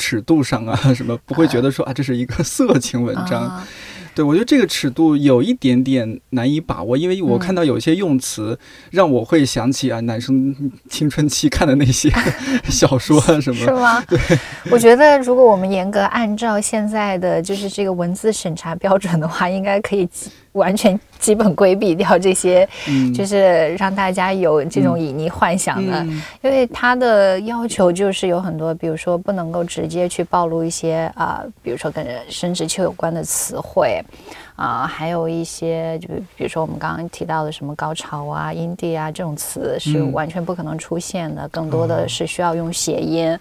[0.00, 3.62] 尺度上啊， 什么不会觉得说啊，这是一个色情文章？
[4.12, 8.58] 对我觉得这个尺度有一点点难以把握，因为我看到有些用词
[8.90, 10.54] 让我会想起啊，男生
[10.88, 12.10] 青春期看的那些
[12.68, 13.60] 小说什么？
[13.64, 14.02] 是吗？
[14.08, 14.18] 对，
[14.68, 20.08] 我觉得如果我们严格按照现在的就是这个文字审查标准的话，应该可以。
[20.52, 22.68] 完全基本规避掉这些，
[23.14, 26.04] 就是让大家有这种隐匿幻想的，
[26.42, 34.02] 因为他的要求就是有很多，比如说不能够直接去暴露一些啊，比如说跟生殖器有关的词汇
[34.56, 43.38] 啊，还有一些就比如说我们刚刚提到的什么高潮啊、阴蒂啊这种词是完全不可能出现的，更多的是需要用谐音。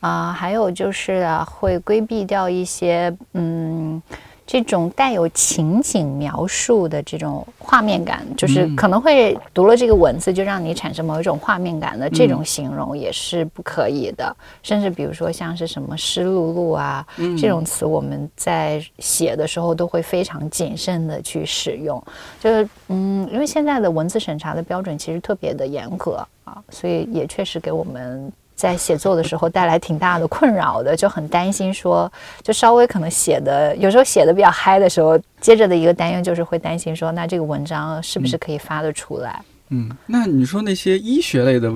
[0.00, 4.00] 啊，还有就是啊，会规避掉一些嗯。
[4.46, 14.34] 这种带有情景描述的这种画面感，就是可能会读了这个文字就让你产生某一种画面感的这种形容也是不可以的。
[14.62, 17.04] 甚至比如说像是什么湿漉漉啊
[17.36, 22.00] 这种词，我们在写的时候都会非常谨慎的去使用。
[22.40, 28.32] 就是嗯，因为现在的文字审查的标准其实特别的严格啊，所以也确实给我们。
[28.56, 32.10] 在写作的时候带来挺大的困扰的，就很担心说，
[32.42, 39.44] 就稍微可能写的有时候写的比较嗨的时候，接着的一个担忧就是会担心说，那这个文章是不是可以发得出来？
[39.68, 41.70] 嗯，那你说那些医学类的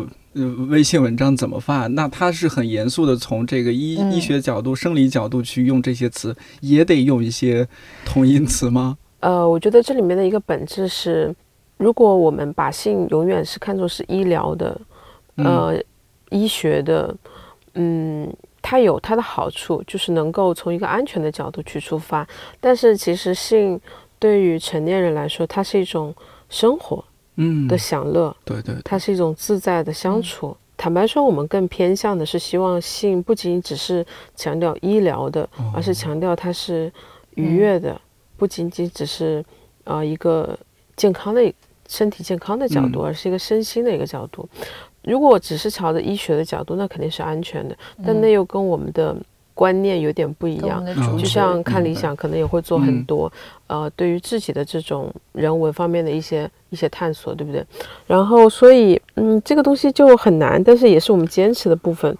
[0.68, 1.86] 微信文章怎么发？
[1.88, 7.68] 那他是很严肃的从这个医医学角度、生理角度去用这些词，也得用一些
[8.06, 8.96] 同音词吗？
[9.20, 11.34] 呃，我觉得这里面的一个本质是，
[11.76, 14.80] 如果我们把性永远是看作是医疗的，
[15.36, 15.78] 呃。
[16.30, 17.14] 医学的，
[17.74, 22.26] 嗯，它有它的好处，就是能够从一个安全的角度去出发。
[22.58, 23.80] 但是其实性
[24.18, 26.14] 对于成年人来说，它是一种
[26.48, 27.04] 生活，
[27.36, 30.56] 嗯，的享乐，对对，它是一种自在的相处。
[30.76, 36.90] 坦白说，我们更偏向的是希望性不仅只是强调医疗的，而是强调它是
[37.34, 38.00] 愉悦的，
[38.38, 39.44] 不仅仅只是
[39.84, 40.58] 呃一个
[40.96, 41.52] 健康的
[41.86, 44.48] 身体健康的角度，而是一个身心的一个角度。
[45.02, 49.16] 如果只是朝着医学的角度，那肯定是安全的，但那又跟我们的
[49.54, 50.84] 观念有点不一样。
[51.18, 53.30] 就像看理想，可能也会做很多，
[53.66, 57.64] 呃，对于自己的这种人文方面的一些一些探索，对不对？
[58.06, 62.14] 然后，所以，嗯，这个东西就很难，但是也是我们坚持的部分。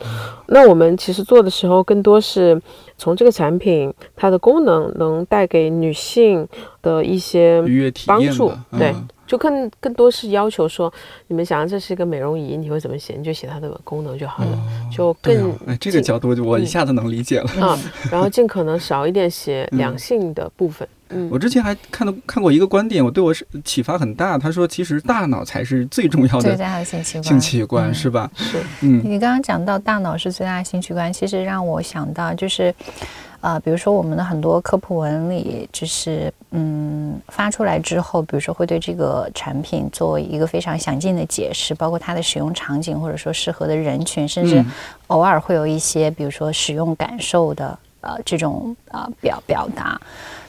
[0.49, 2.61] 那我们其实做的时候，更多是
[2.97, 6.47] 从这个产品它的功能能带给女性
[6.83, 7.63] 的一些
[8.07, 8.95] 帮助，对。
[9.31, 10.93] 就更更多是要求说，
[11.29, 13.15] 你们想要这是一个美容仪，你会怎么写？
[13.17, 14.59] 你就写它的功能就好了，
[14.91, 17.79] 就更哎这个角度我一下子能理解了啊。
[18.11, 20.89] 然后尽可能少一点写两性的部分。
[21.11, 24.37] 嗯，我之前还看到看过一个观点，我对我是启发很大。
[24.37, 28.29] 他说，其实大脑才是最重要的最大的性器官，性器官是吧？
[28.35, 28.59] 是。
[28.81, 32.75] 嗯，你刚刚讲到大脑是最大的性器官，其实让我想到就是。
[33.41, 44.63] 啊，比如说我们的很多科普文里，就是嗯发出来之后，比如说会对这个产品做一个非常详尽的解释，包括它的使用场景，或者说适合的人群，甚至
[45.07, 49.99] 偶尔会有一些，比如说使用感受的呃这种啊表表达。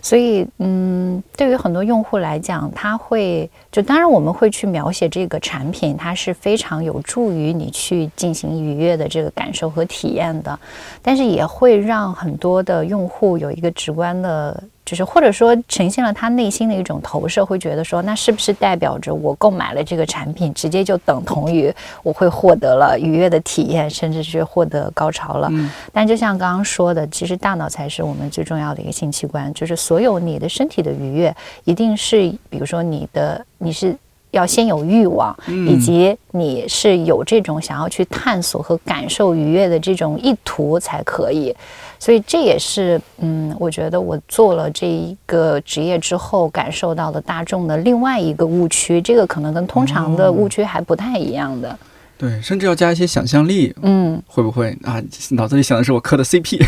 [0.02, 10.60] 所以，嗯，对于很多用户来讲，他会就当然我们会去描写这个产品，它是非常有助于你去进行愉悦的这个感受和体验的，
[11.02, 14.64] 但是也会让很多的用户有一个直观的。
[14.92, 21.74] 就是或者说呈现了他内心的一种投射，会觉得说，那是不是代表着我购买了这个产品，直接就等同于
[22.04, 25.48] 我会获得了愉悦的体验，甚至是获得高潮了？
[25.50, 25.72] 嗯。
[25.94, 33.96] 但就像刚刚说的，其实大脑才是我们最重要的一个性器官，就是所有你的身体的愉悦，一定是比如说你的你是。
[34.32, 41.56] 要先有欲望，以及你是有这种想要去探索和感受愉悦的这种意图才可以。
[42.00, 51.78] 所以这也是，嗯，我觉得我做了这一个职业之后感受到的大众的另外一个误区，这个可能跟通常的误区还不太一样的。
[52.18, 53.76] 对，甚至要加一些想象力。
[53.82, 55.02] 嗯，会不会啊？
[55.32, 56.64] 脑子里想的是我磕的 CP，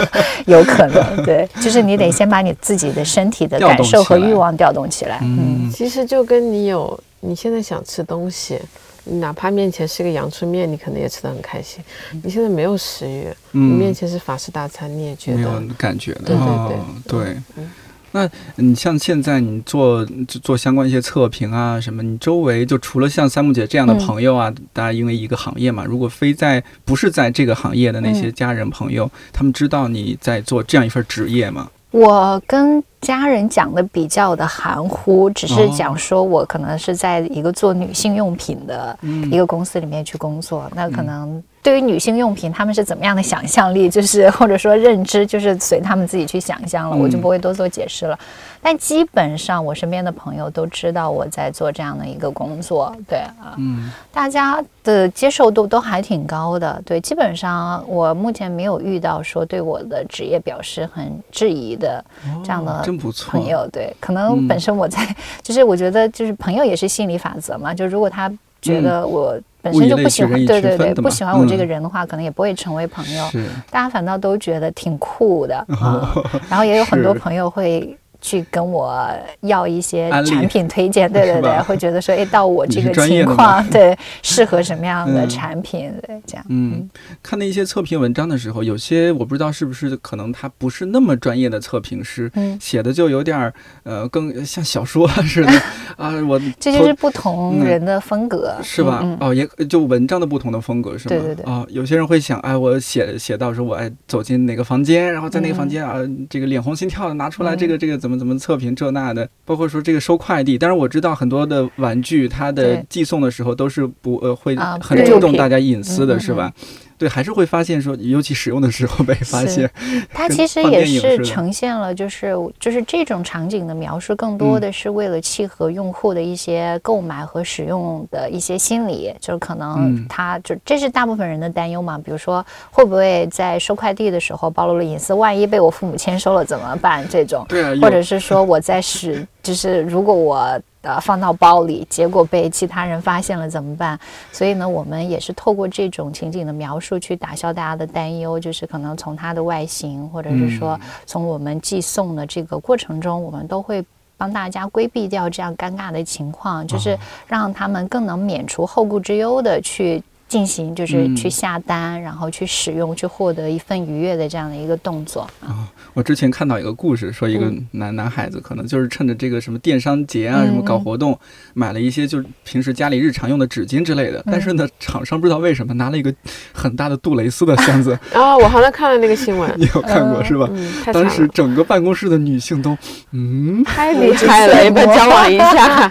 [0.46, 1.22] 有可能。
[1.24, 5.18] 对，就是你得先把你自己的身体的感受和欲望调动起来。
[5.22, 6.98] 嗯，其实就跟你有。
[7.20, 8.58] 你现在想吃东西，
[9.04, 11.82] 哪怕面前是个阳春面，你可能也吃得很开心。
[12.22, 16.20] 你现在没有食欲，你面前是法式大餐，你也觉得没有感觉的。
[16.26, 16.76] 对对
[17.06, 17.66] 对对。
[18.10, 18.26] 那
[18.56, 20.02] 你像现在你做
[20.42, 31.70] 做相关一些测评啊什么，你周围就除了像三木姐这样的朋友啊，大家因为一个行业嘛，如果非在不是在这个行业的那些家人朋友，他们知道你在做这样一份职业吗？
[31.90, 32.82] 我跟。
[33.00, 38.98] 家人讲的比较的含糊，只是讲说我可能是在一个做女性用品的
[39.30, 48.18] 一个公司里面去工作，那可能对于女性用品他们是怎么样的想象力，就是或者说认知，就是随他们自己去想象了，我就不会多做解释了。
[48.60, 62.04] 但基本上我身边的朋友都知道我在做这样的一个工作，对啊，嗯，大家的接受度都还挺高的，对，基本上我目前没有遇到说对我的职业表示很质疑的
[62.42, 62.82] 这样的。
[62.84, 65.06] 真不错，朋友对，可能本身我在，
[65.40, 73.24] 就是我觉得就是朋友也是心理法则嘛，就如果他觉得我本身就不喜欢，对对对，不喜欢我这个人的话，可能也不会成为朋友。
[73.70, 76.14] 大家反倒都觉得挺酷的 啊，
[76.48, 77.96] 然后也有很多朋友会。
[78.20, 79.08] 去跟我
[79.42, 86.44] 要一些产品推荐，对对对，会觉得说，哎，到我这个情况， 对，适合什么样的产品，对，这样。
[86.48, 86.88] 嗯，
[87.22, 93.54] 看那些测评文章的时候，有些我不知道是不是可能他不是那么专业的测评师，写的就有点儿
[93.84, 95.52] 呃，更像小说 似的
[95.96, 96.12] 啊。
[96.28, 99.16] 我这就是不同人的风格，是吧？
[99.20, 101.10] 哦，也就文章的不同的风格是吗？
[101.10, 101.44] 对对对。
[101.46, 108.07] 哦，有些人会想，哎，我写写到说我哎走进哪个房间，然后在那个房间啊，这个脸红心跳的拿出来这个这个怎。
[108.08, 116.50] 怎么怎么测评这那的，包括说这个收快递，但是我知道很多的玩具，它的寄送的时候都是不呃会很注重大家隐私的，是吧？
[116.98, 119.70] 对，还是会发现说，尤其使用的时候被发现。
[120.12, 131.96] 它其实也是呈现了，就是就是这种场景的描述，更多的是为了契合用户的一些购买和使用的一些心理，就是可能他就这是大部分人的担忧嘛。
[131.96, 135.14] 比如说，会不会在收快递的时候暴露了隐私？
[135.14, 137.06] 万一被我父母签收了怎么办？
[137.08, 140.60] 这种，对啊，或者是说我在使，就是如果我。
[140.82, 143.98] 呃，放到包里，结果被其他人发现了怎么办？
[144.30, 153.84] 所以呢，我们也是透过这种情景的描述去打消大家的担忧，就是可能从它的外形，或者是说从我们寄送的这个过程中，我们都会
[154.16, 160.00] 帮大家规避掉这样尴尬的情况，就是让他们更能免除后顾之忧的去。
[160.28, 165.66] 进行就是去下单，然后去使用，去获得一份愉悦的这样的一个动作啊。
[165.94, 171.18] 我之前看到一个故事，说一个男男孩子可能就是趁着这个什么电商节啊，什么搞活动，
[171.54, 174.22] 买了一些就是平时家里日常用的纸巾之类的。
[174.26, 176.14] 但是呢，厂商不知道为什么拿了一个
[176.52, 178.36] 很大的杜蕾斯的箱子啊。
[178.36, 180.46] 我好像看了那个新闻， 你有看过是吧？
[180.92, 182.76] 当时整个办公室的女性都
[183.12, 185.90] 嗯，太厉害了，要不要交往一下？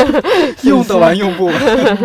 [0.62, 1.54] 用得完用不完？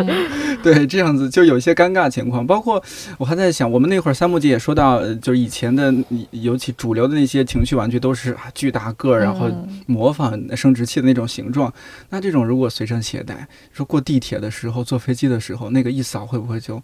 [0.63, 1.72] 对，这样子就有些。
[1.73, 2.45] 个尴尬情况。
[2.45, 2.83] 包括
[3.17, 5.93] 我还在想，我们那会儿三木姐也说到，就是以前的，
[6.31, 9.49] 尤其主流的那些情趣玩具都是巨大个儿，然后
[9.85, 11.73] 模仿生殖器的那种形状。
[12.09, 16.81] 那这种如果随身携带，说过地铁的时候、坐飞机的时候，那个一扫会不会就？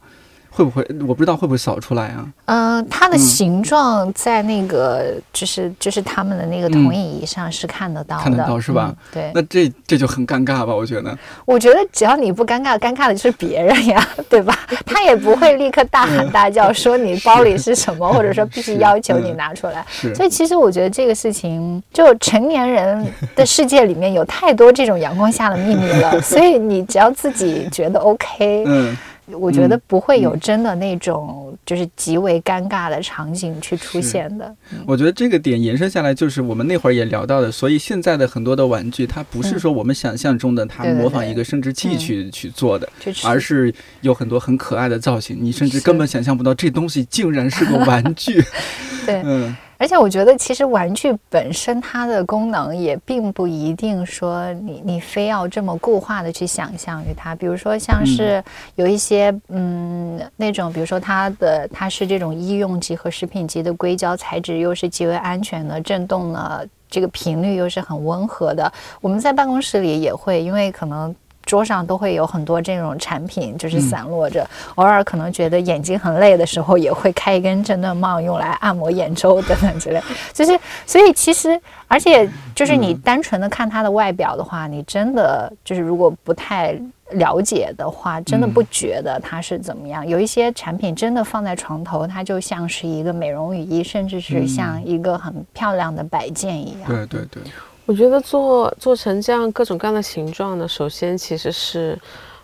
[0.51, 2.27] 会不会我不知道会不会扫出来啊？
[2.45, 8.93] 嗯，它的形状在那个就是就是他们的那个投影仪上是看得到的，看得到是吧？
[9.13, 10.75] 对，那这这就很尴尬吧？
[10.75, 14.58] 我觉得，我觉得只要你不尴尬，尴尬的就是别人呀， 对吧？
[14.85, 19.85] 他也不会立刻大喊大叫 说你包里是什么，或者说必须要求你拿出来。
[20.15, 28.97] 所以其实我觉得这个事情，就成年人的世界里面有太多这种阳光下的秘密了，所以你只要自己觉得 OK，嗯。
[29.38, 34.56] 我觉得不会有真的那种就是极为尴尬的场景去出现的。
[34.86, 42.90] 我觉得这个点延伸下来，就是我们那会儿也聊到的，所以现在的很多的玩具，它不是说我们想象中的它模仿一个生殖器去去做的，
[43.23, 48.44] 而是有很多很可爱的造型，你甚至根本想象不到这东西竟然是个玩具。
[49.06, 49.56] 对，嗯。
[49.80, 57.34] 而且我觉得，其实玩具本身它的功能也并不一定说你你非要这么固化的去想象于它。
[57.34, 58.44] 比如说，像是
[58.75, 68.69] 有一些嗯那种，比如说它的它是这种医用级和食品级的硅胶材质，又是极为安全的，震动呢这个频率又是很温和的。
[69.00, 71.15] 我们在办公室里也会，因为可能。
[71.50, 74.47] 桌上都会有很多这种产品，就是散落着。
[74.75, 80.00] 偶尔可能觉得眼睛很累的时候，也会开一根震动棒用来按摩眼周等等之类。
[80.31, 86.79] 就是，所以其实，而且就是你单纯的看它的外表的话，你真的就是如果不太
[87.13, 90.08] 了解的话，真的不觉得它是怎么样。
[90.08, 96.85] 有一些产品真的放在床头，它就像是一个美容雨衣，甚至是像一个很漂亮的摆件一样。
[96.85, 97.41] 对对对。
[97.90, 101.98] 我觉得做做成这样各种各样的形状呢，首先其实是，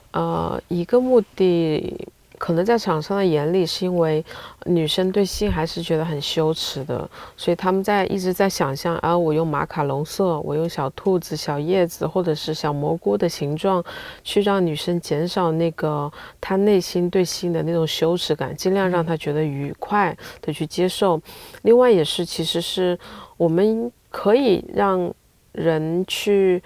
[0.09, 1.95] 呃，一个目的，
[2.39, 4.25] 可能在厂商的眼里，是因为
[4.65, 13.85] 女生对性还是觉得很羞耻的，所以他们在一直在想象，啊，我用马卡龙色，我用小兔子、小叶子或者是小蘑菇的形状，
[14.23, 21.21] 去让女生减少那个她内心对性的那种羞耻感，尽量让她觉得愉快的去接受。
[21.61, 22.97] 另外也是，其实是
[23.37, 25.13] 我们可以让。
[25.55, 26.61] 人去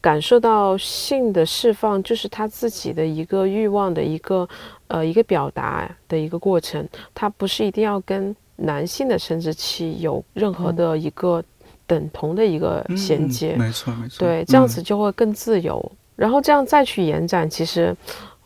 [0.00, 4.48] 感受到性的释放，就是他自己的一个欲望的一个
[4.86, 11.42] 呃一个表达的一个过程，它不是一定要跟男性的生殖器有任何的一个
[11.86, 17.94] 等同的一个衔接，没错没错，对，这样子就会更自由，然后这样再去延展，其实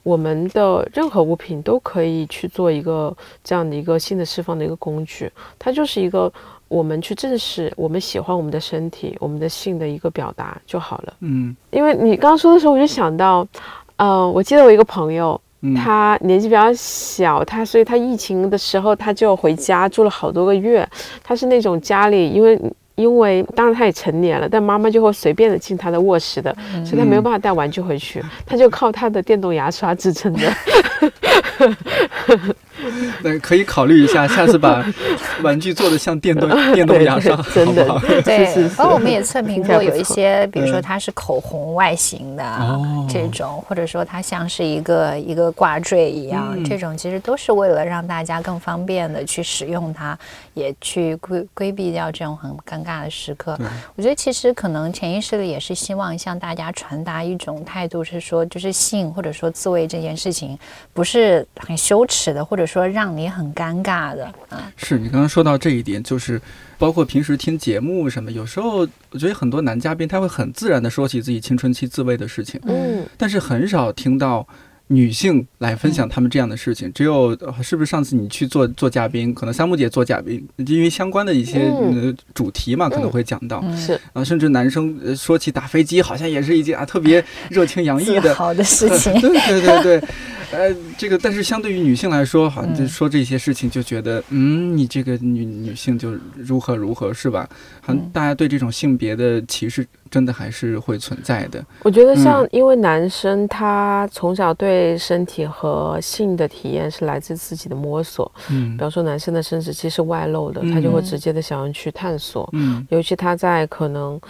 [0.02, 3.14] 我们的任何物品都可以去做一个
[3.44, 6.32] 这样的一个性的释放的一个工具，它就是一个。
[6.72, 11.12] 我们去正视我们喜欢我们的身体、我们的性的一个表达就好了。
[11.20, 13.46] 嗯，因为你刚刚说的时候，我就想到，
[13.96, 15.38] 呃，我记得我一个朋友，
[15.76, 20.88] 他年纪比较小，他所以他疫情的时候他就回家住了好多个月。
[21.22, 22.58] 他是那种家里因为
[22.94, 26.56] 因为当然他也成年了，但妈妈就会随便的进他的卧室的，
[26.86, 30.50] 所以他没有办法带玩具回去，他就靠他的电动牙刷支撑着。
[33.22, 34.84] 那可以考虑一下，下次把
[35.42, 37.84] 玩具做的像电动电动牙刷，真的
[38.24, 38.68] 对。
[38.76, 50.18] 包括我们也测评过，有一些，比如说它是口红外形的这种，或者说它像是一个一个挂坠一样，这种其实都是为了让大家更方便的去使用它，
[50.54, 53.56] 也去规规避掉这种很尴尬的时刻。
[53.94, 60.58] 我觉得其实可能潜意识里也是希望向大家传达一种态度，是说就是性或者说自慰这件事情
[60.92, 62.71] 不是很羞耻的，或者说。
[62.72, 66.40] 说让你很尴尬的啊，是你刚刚说到这一点，就是
[66.78, 74.46] 包括平时听节目什么，有时候我觉得很多男嘉宾他会很自然的说起自己青春期自慰的事情，嗯，但是很少听到。
[74.92, 81.72] 女性来分享他们这样的事情，只有是不是上次你去做做嘉宾，可能三木姐做嘉宾，因为相关的一些
[82.34, 83.64] 主题嘛，可能会讲到。
[83.76, 83.98] 是。
[84.12, 88.34] 啊，甚至男生说起打飞机，好像也是一件啊特别 热情洋溢的。
[88.34, 89.12] 好的事情。
[89.20, 90.08] 对对对对，
[90.52, 97.48] 呃，这个但是相对于女性来说，好像就说这些事情就觉得，嗯，你这个女女性就如何如何是吧？
[97.80, 99.86] 好像大家对这种性别的歧视。
[100.12, 101.64] 真的还是会存在的。
[101.82, 108.30] 我觉得像，因为男生他从小对身体和性的体验是来自自己的摸索。
[108.50, 112.48] 嗯，比方说男生的生殖器是外露的，他就会直接的想要去探索。
[112.52, 114.20] 嗯，尤其他在可能。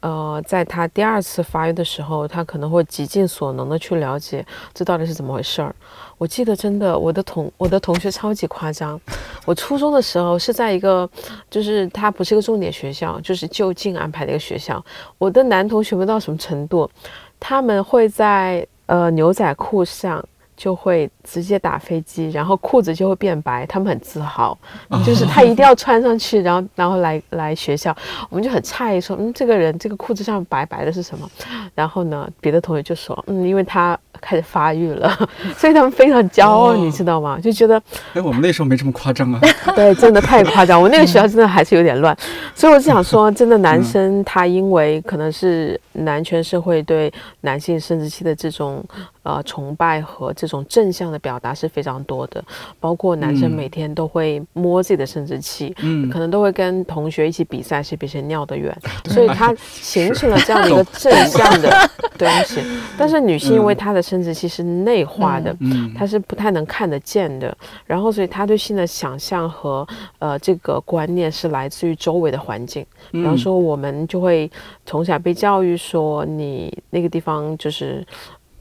[0.00, 5.74] 呃，在他第二次发育的时候，他可能会极尽所能的去了解这到底是怎么回事儿。
[6.16, 9.00] 我记得真的，我的同我的同学超级夸张。
[9.44, 11.08] 我初中的时候是在一个，
[11.50, 14.82] 就是他不是一个重点学校，就是就近安排的一个学校。
[15.18, 16.90] 我的男同学们到什么程度？
[17.38, 20.22] 他们会在呃牛仔裤上
[20.56, 24.56] 就会直接打飞机，然后裤子就会变白，他们很自豪，
[25.04, 27.94] 就是他一定要穿上去，然后然后来来学校，
[28.28, 31.28] 我们就很诧异说，嗯，这个人这个裤子上白白的是什么？
[31.74, 37.38] 然后呢，别的同学就说，嗯，因为他开始发育了， 所以他们非常骄傲，你知道吗？
[37.40, 37.80] 就觉得，
[38.14, 39.40] 哎，我们那时候没这么夸张啊，
[39.74, 42.16] 对，真的太夸张，我那个学校真的还是有点乱，
[42.54, 47.12] 所以我就想说， 真的男生他因为可能是男权社会对
[47.42, 48.84] 男性生殖器的这种。
[49.22, 52.42] 呃，崇拜和这种正向的表达是非常多的，
[52.78, 62.60] 包括男生每天都会摸自己的生殖器，嗯，可能都会跟同学一起比赛，谁比谁尿得远， 所以他形成了这样的一个 正向的东西。
[62.98, 67.56] 但是女性因为她的生殖器是内化的，嗯，她是不太能看得见的，
[67.86, 69.86] 然后所以她对性的想象和
[70.18, 74.50] 呃这个观念是来自于周围的环境，比方说我们就会
[74.84, 78.06] 从小被教育说你那个地方就是。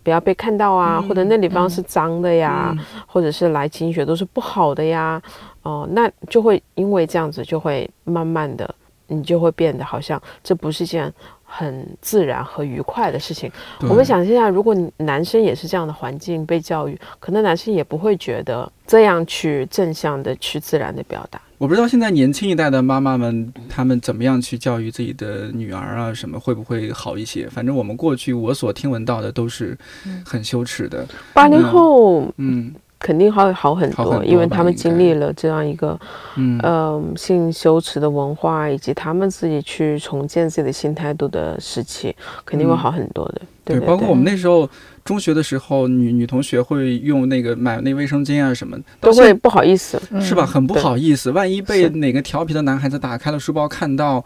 [0.10, 5.22] 不要被看到啊，或者那地方是脏的呀，或者是来经血都是不好的呀，
[5.62, 8.68] 哦，那就会因为这样子，就会慢慢的，
[9.06, 11.14] 你就会变得好像这不是一件
[11.52, 13.52] 很自然和愉快的事情。
[13.82, 21.42] 我们想一下，如果男生也是这样的环境被教育，可能男生也不会觉得这样去正向的去自然的表达。
[21.58, 26.14] 我不知道现在年轻一代的妈妈们，他们怎么样去教育自己的女儿啊？
[26.14, 27.50] 什么会不会好一些？
[27.50, 29.78] 反正我们过去我所听闻到的都是
[30.24, 31.06] 很羞耻的。
[31.34, 32.72] 八零后，嗯。
[33.00, 35.98] 肯定会好很多，因为他们经历了这样一个，
[36.36, 43.42] 嗯，性羞耻的文化，以及他们自己去重建自己的新态度的时期，肯定会好很多的。
[43.64, 44.70] 对，包括我们那时候
[45.06, 50.46] 中学的时候，女女同学会用那个买那卫生巾啊什么，都会不好意思，是吧？
[50.46, 54.24] 很不好意思，万一被哪个调皮的男孩子打开了书包看到。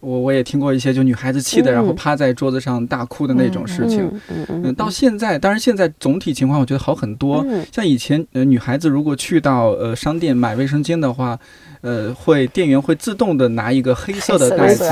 [0.00, 4.10] 我我也听过一些就女孩子气的，然后趴在桌子上大哭的那种事情。
[4.48, 7.44] 嗯，到现在，当然现在总体情况我觉得好很多。
[7.72, 11.38] 像以前，呃，女孩子如果去到呃商店买卫生巾的话。
[11.82, 14.84] 呃，会店员会自动的拿一个黑色的袋子，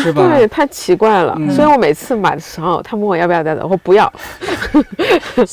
[0.00, 0.30] 是吧？
[0.34, 1.36] 对，太奇怪了。
[1.50, 4.10] 所以我每次买的时候，他问我要不要袋子，我说不要，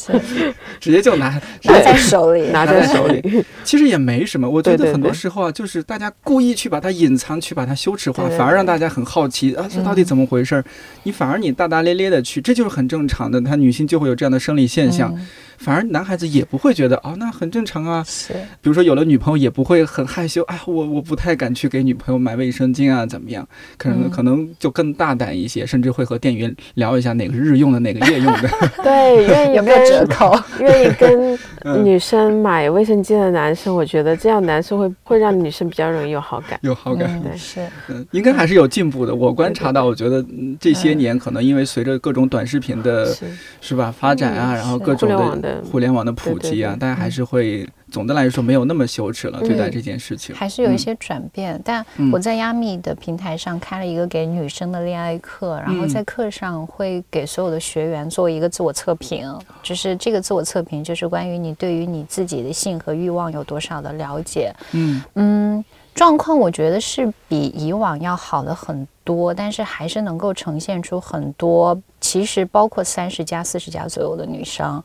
[0.80, 1.30] 直接就拿
[1.64, 3.44] 拿在手里，拿在手里。
[3.66, 10.64] 其实也没什么，我觉得很多时候啊，就是大家故意去把它隐藏，去把它羞耻化，反而让大家很好奇啊，这到底怎么回事？
[11.04, 15.14] 你反而你大大咧咧的去，这就是很正常的，他女性就会有这样的生理现象。
[15.62, 18.04] 反而男孩子也不会觉得哦，那很正常啊。
[18.06, 23.48] 是，比如说有了女朋友也不会很害羞，哎，我我不太敢去给女朋友买卫生巾啊，怎么样？
[23.78, 28.50] 可能可能就更大胆一些，甚至会和店员聊一下哪个日用的，哪个夜用的。
[28.84, 30.36] 对， 愿意有没有折扣？
[30.60, 31.38] 愿意跟
[31.84, 36.60] 女生买卫生巾的男生，我觉得这样男生会 会让女生比较容易有好感。
[36.64, 39.14] 有好感，对，是，嗯，应该还是有进步的。
[39.14, 40.26] 我观察到，我觉得
[40.60, 43.16] 这些年可能因为随着各种短视频的，
[43.62, 45.51] 是吧发展啊，然后各种的。
[45.72, 51.60] 互联网的普及啊，大家还是会总的来说没有那么羞耻了对待这件事情，还是有一些转变。
[51.66, 59.28] 但我在亚米的平台上开了一个给女生的恋爱课，然后在课上会给所有的学员做一个自我测评，
[59.64, 64.54] 就是这个自我测评就是关于你对于你自己的性和欲望有多少的了解。
[64.74, 65.66] 嗯嗯。
[65.94, 74.82] 状况我觉得是比以往要好的很多，但是还是能够呈现出很多，其实包括三十加、四十加左右的女生，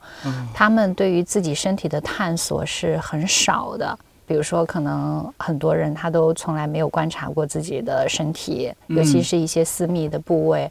[0.53, 3.99] 她们对于自己身体的探索是很少的。
[4.29, 10.69] 比如说，可能很多人他都从来没有观察过自己的身体，尤其是一些私密的部位。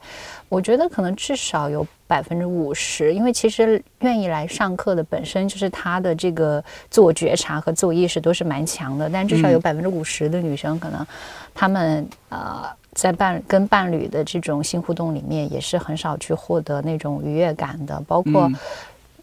[0.49, 9.09] 我觉得可能至少有百分之五十，因为其实愿意来上课的本身就是他的这个自我觉察和自我意识都是蛮强的。
[9.09, 11.05] 但至少有百分之五十的女生，可能
[11.53, 17.99] 她们呃在伴跟伴侣的这种性互动里面，也是很少去获得那种愉悦感的。
[18.07, 18.51] 包括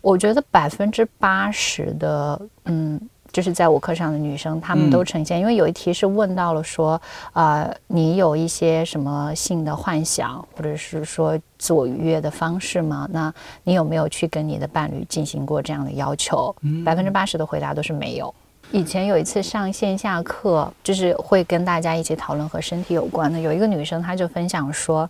[0.00, 3.00] 我觉得百分之八十的，嗯。
[3.32, 7.00] 就是在我课上的女生，她们都呈现，因为有一题是问到了说，
[7.32, 13.08] 呃，你有一些什么性的幻想，或者是说自我愉悦的方式吗？
[13.10, 13.32] 那
[13.64, 16.54] 你有没有去跟你的伴侣进行过这样的要求？
[16.84, 18.32] 百分之八十的回答都是没有。
[18.70, 25.08] 以前有一次上线下课，就是会跟大家一起讨论和身体有关的，有一个女生她就分享说，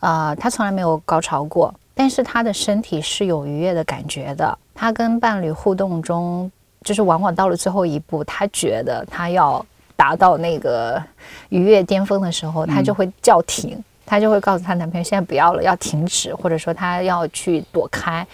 [0.00, 4.58] 呃，她从来没有高潮过，但是她的身体是有愉悦的感觉的。
[4.74, 6.50] 她跟伴侣互动中。
[6.82, 9.64] 就是往往到了最后一步，她觉得她要
[9.96, 11.02] 达到那个
[11.50, 18.26] 愉悦巅峰的时候，她就会叫停，她就会告诉她男朋友现在不要了，要停止，或者说她要去躲开。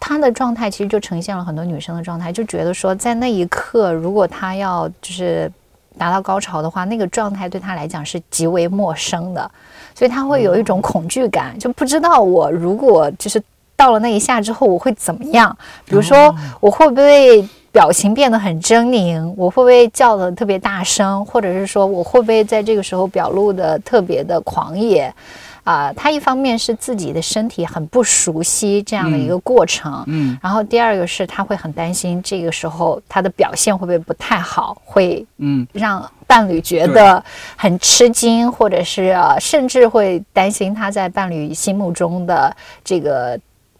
[0.00, 5.50] 她的状态其实就呈现了很多女生的状态，就觉得说在那一刻，如果她要就是
[5.96, 9.50] 达到高潮的话，那个状态对她来讲是极为陌生的，
[9.94, 13.40] 所以她会有一种恐惧感，就不知道我如果就是。
[13.78, 15.56] 到了那一下之后我会怎么样？
[15.84, 17.48] 比如说我会不会
[17.78, 19.32] 表情变得很狰狞？
[19.36, 21.24] 我会不会叫的特别大声？
[21.24, 25.14] 或者是说我会不会在这个时候表露的特别的狂野？
[25.62, 37.22] 啊，他一方面是自己的身体很不熟悉这样的一个过程，嗯，然后第二个是他会很担心这个时候他的表现会不会不太好，会嗯让伴侣觉得
[37.54, 43.38] 很吃惊，或者是甚至会担心他在伴侣心目中的这个。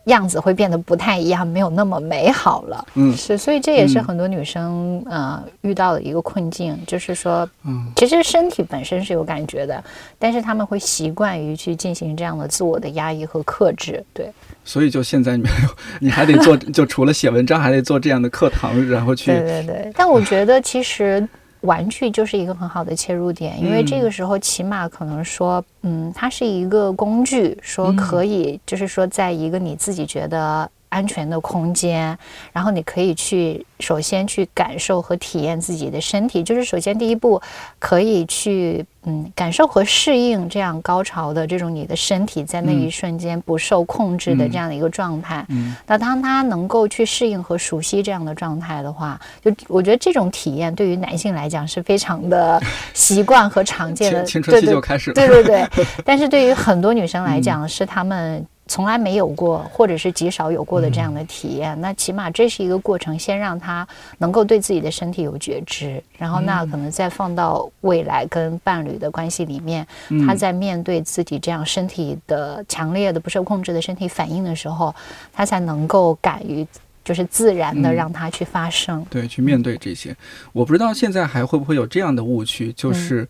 [0.08, 2.86] 样子会变得不太一样，没有那么美好了。
[2.94, 9.82] 嗯，是，所以这也是很多女生呃遇到的一个困境，就是说，嗯，其实身体本身是有感觉的，
[10.18, 14.04] 但是他们会习惯于去进行这样的自我的压抑和克制。
[14.12, 14.30] 对，
[14.64, 15.68] 所以就现在你没有，
[16.00, 19.30] 你还得做， 就除了写文章，还得做这样的课堂，然后去。
[19.30, 19.92] 对对对。
[19.94, 21.26] 但我觉得其实。
[21.62, 30.70] 玩具就是一个很好的切入点，因为这个时候起码可能说，嗯，它是一个工具，说可以，就是说，在一个你自己觉得。
[30.98, 32.18] 安全的空间，
[32.52, 37.40] 然后你可以去首先去感受和体验自己的身体，就是首先第一步
[37.78, 45.46] 可以去嗯感受和适应这样高潮的这种你的身体在那一瞬间不受控制的这样的一个状态。
[45.50, 52.60] 嗯，那当他能够去适应和熟悉这样的状态的话，就我觉得这种体验对于男性来讲是非常的
[52.92, 54.24] 习惯和常见的。
[54.26, 55.14] 青春期就开始了。
[55.14, 58.44] 对对对，但是对于很多女生来讲 是他们。
[58.68, 63.88] 从来没有过，或者是极少有过的这样的体验，那起码这是一个过程，先让他
[64.18, 69.86] 能够对自己的身体有觉知，然后那可能再放到未来跟伴侣的关系里面，
[70.26, 74.94] 他在面对自己这样身体的强烈的不受控制的身体反应的时候，
[75.32, 76.66] 他才能够敢于
[77.02, 80.14] 就是自然的让他去发生，对，去面对这些。
[80.52, 83.26] 我不知道现在还会不会有这样的误区，就是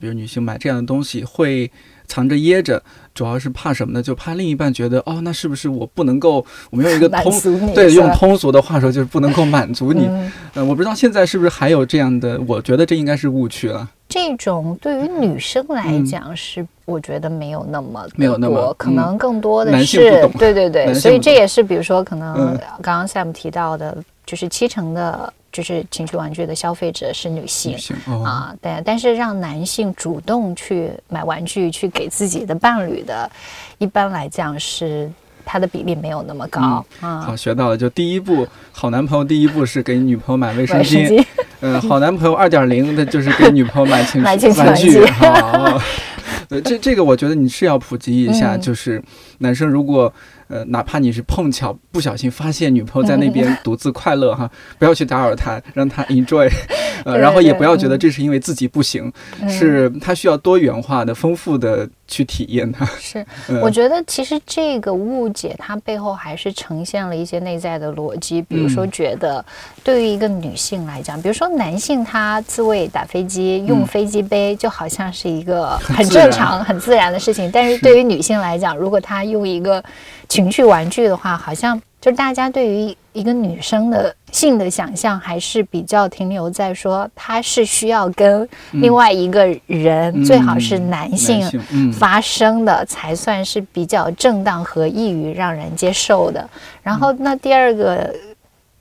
[0.00, 1.70] 比如女性买这样的东西会。
[2.10, 2.82] 藏着掖着，
[3.14, 4.02] 主要是怕什么呢？
[4.02, 6.44] 就怕另一半觉得哦，那是不是我不能够？
[6.70, 10.08] 我们用一个 通对用通俗的话说，就是不能够满足你。
[10.54, 12.40] 嗯，我不知道现在是不是还有这样的？
[12.48, 13.88] 我觉得这应该是误区了。
[14.08, 23.96] 这种对于女生来讲是，我觉得没有那么没有那么可能更多的是对对对，所以这也是比如说可能刚刚 Sam 提到的，
[24.26, 25.32] 就是七成的。
[25.52, 27.76] 就是情趣玩具的消费者是女性
[28.24, 33.30] 啊，对，但是让男性主动去买玩具去给自己的伴侣的，
[33.78, 35.10] 一般来讲是
[35.44, 36.60] 他的比例没有那么高
[37.00, 37.20] 啊。
[37.20, 41.24] 好，学到了，就第一步，好男朋友第一步是给女朋友买卫生巾，
[41.60, 45.04] 嗯，好男朋友二点零的就是给女朋友买情 趣玩具。
[45.06, 45.80] 好，
[46.50, 49.02] 呃，这这个我觉得你是要普及一下，就是
[49.38, 50.12] 男生如果。
[50.50, 56.50] 呃，哪怕你是碰巧不小心发现女朋友在那边独自快乐哈， 不要去打扰她，让她 enjoy，
[57.06, 59.12] 呃，然后也不要觉得这是因为自己不行，
[59.48, 62.84] 是她需要多元化的、丰富的去体验它。
[62.98, 63.24] 是，
[63.62, 69.44] 我觉得其实这个误解它背后还是呈现了一些内在的逻辑，比如说觉得
[69.84, 79.82] 对于一个女性来讲，比如说男性他自慰、打飞机、用飞机杯，就好像是一个很正常、很自然的事情，但是对于女性来讲，如果她用一个
[80.30, 91.44] 情趣玩具的话，好像就是大家对于一个女生的性的想象，还是比较停留在说她是需要跟另外一个人，最好是男性
[91.92, 96.48] 发生的，才算是比较正当和易于让人接受的。
[96.80, 98.14] 然后，那第二个。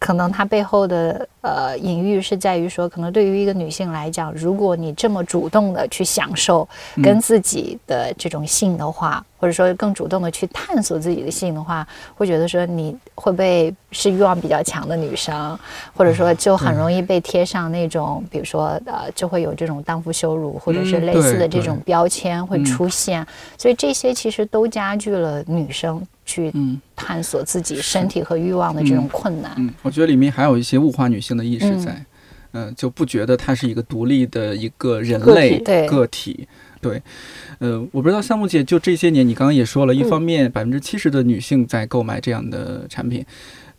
[0.09, 6.67] 可能它背后的呃隐喻是在于说，可能对于一个女性来讲，如果你这么主动的去享受
[7.03, 15.55] 跟自己的这种性的话，或者说更主动的去探索自己的性的话，会觉得说你会不会是欲望比较强的女生，
[15.95, 23.23] 或者说就很容易被贴上那种，比如说呃就会有这种荡妇羞辱或者是类似的这种标签会出现，
[23.59, 26.01] 所以这些其实都加剧了女生。
[26.29, 26.53] 去
[26.95, 29.51] 探索自己身体和欲望的这种困难。
[29.57, 32.05] 嗯，我觉得里面还有一些物化女性的意识在，
[32.51, 35.57] 嗯，就不觉得她是一个独立的一个人类
[35.87, 36.47] 个体。
[36.79, 37.01] 对，
[37.57, 43.25] 呃，我不知道项目姐就这些年，你刚刚也说了一方面，百分之七十的女性在购买这样的产品。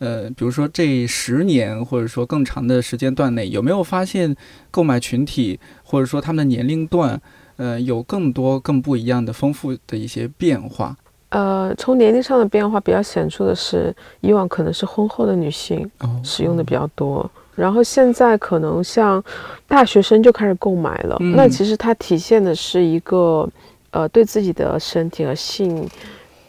[0.00, 4.34] 呃，比如说这十年或者说更长的时间段内，有没有发现
[4.70, 7.20] 购买群体或者说他们的年龄段，
[7.56, 10.96] 呃，有更多更不一样的丰富的一些变化？
[11.30, 15.88] 呃，从年龄上的变化比较显著的是，以往可能是婚后的女性
[16.22, 19.22] 使用的比较多，然后现在可能像
[19.68, 21.16] 大学生就开始购买了。
[21.20, 23.48] 那其实它体现的是一个
[23.92, 25.88] 呃对自己的身体和性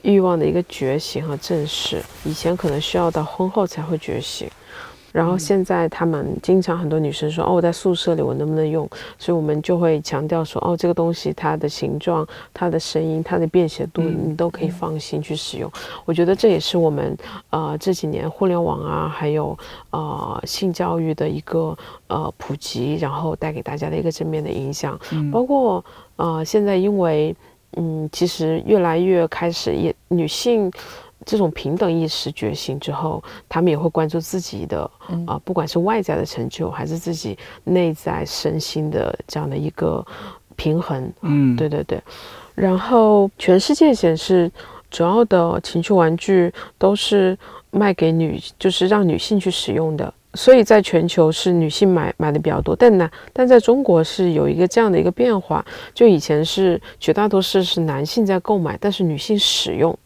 [0.02, 2.02] 欲望的一个觉醒和正视。
[2.26, 4.50] 以前可能需要到婚后才会觉醒。
[5.12, 8.90] 然后现在他们经常很多女生说哦，我在宿舍里我能不能用？
[9.18, 15.72] 所以我们就会强调说哦，这个东西它的形状、它的声音、它的便携度，你都可以放心去使用。
[16.06, 17.18] 我觉得这也是我们
[17.50, 19.58] 呃这几年互联网啊，还有
[19.90, 24.98] 呃性教育的一个呃普及，然后带给大家的一个正面的影响。
[25.32, 25.84] 包括
[26.16, 27.36] 呃现在因为
[27.78, 30.72] 嗯，其实越来越开始也女性。
[31.26, 34.90] 这种平等意识觉醒之后，他们也会关注自己的
[35.28, 40.06] 啊，不管是外在的成就，还是自己内在身心的这样的一个
[40.56, 41.12] 平衡。
[41.22, 42.02] 嗯，对对对。
[42.56, 44.52] 然后全世界显示，
[44.90, 47.38] 主要的情趣玩具都是
[47.70, 52.76] 卖给女，就是让女性去使用的，所以在全球是女性买买的比较多。
[52.76, 59.98] 但呢，但在中国是有一个这样的一个变化，就以前是绝大多数是男性在购买，但是女性使用。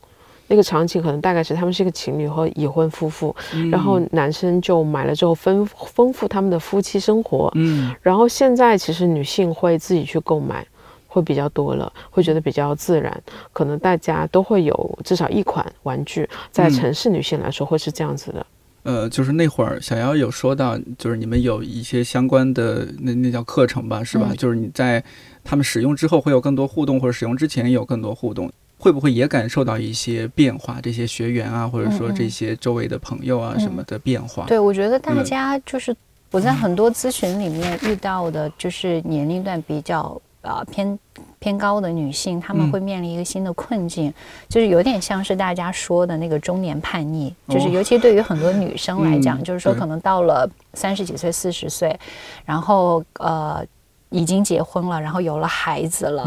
[0.47, 3.35] 那个场景可能大概是他们是一个情侣和已婚夫妇，
[3.71, 7.51] 然后男生就买了之后丰丰富他们的夫妻生活。
[7.55, 10.65] 嗯，然后现在其实女性会自己去购买，
[11.07, 13.23] 会比较多了，会觉得比较自然。
[13.51, 18.45] 可能大家都会有至少一款玩具，在城市女性来说会是这样子的。
[18.83, 24.31] 呃，就是那会儿小姚有说到，就是你们有一些相关的那那叫课程吧，是吧？
[24.37, 25.03] 就是你在
[25.43, 28.51] 他们使用之后会有更多互动，或者使用之前有更多互动。
[28.77, 30.79] 会不会也感受到一些变化？
[30.81, 34.45] 这些学员啊，或者说这些周围的朋友啊什么的变化？
[34.45, 35.95] 对，我觉得大家就是
[36.31, 40.99] 我在很多咨询里面遇到的，就是年龄段比较啊偏
[41.39, 44.13] 偏高的女性，她们会面临一个新的困境，
[44.49, 51.97] 就是有点像是大家说的那个中年叛逆，就是尤其对于很多女生来讲，就是说可能到了三十几岁、四十岁，
[52.45, 53.65] 然后呃。
[54.09, 56.25] 已经结婚了，然后有了孩子了，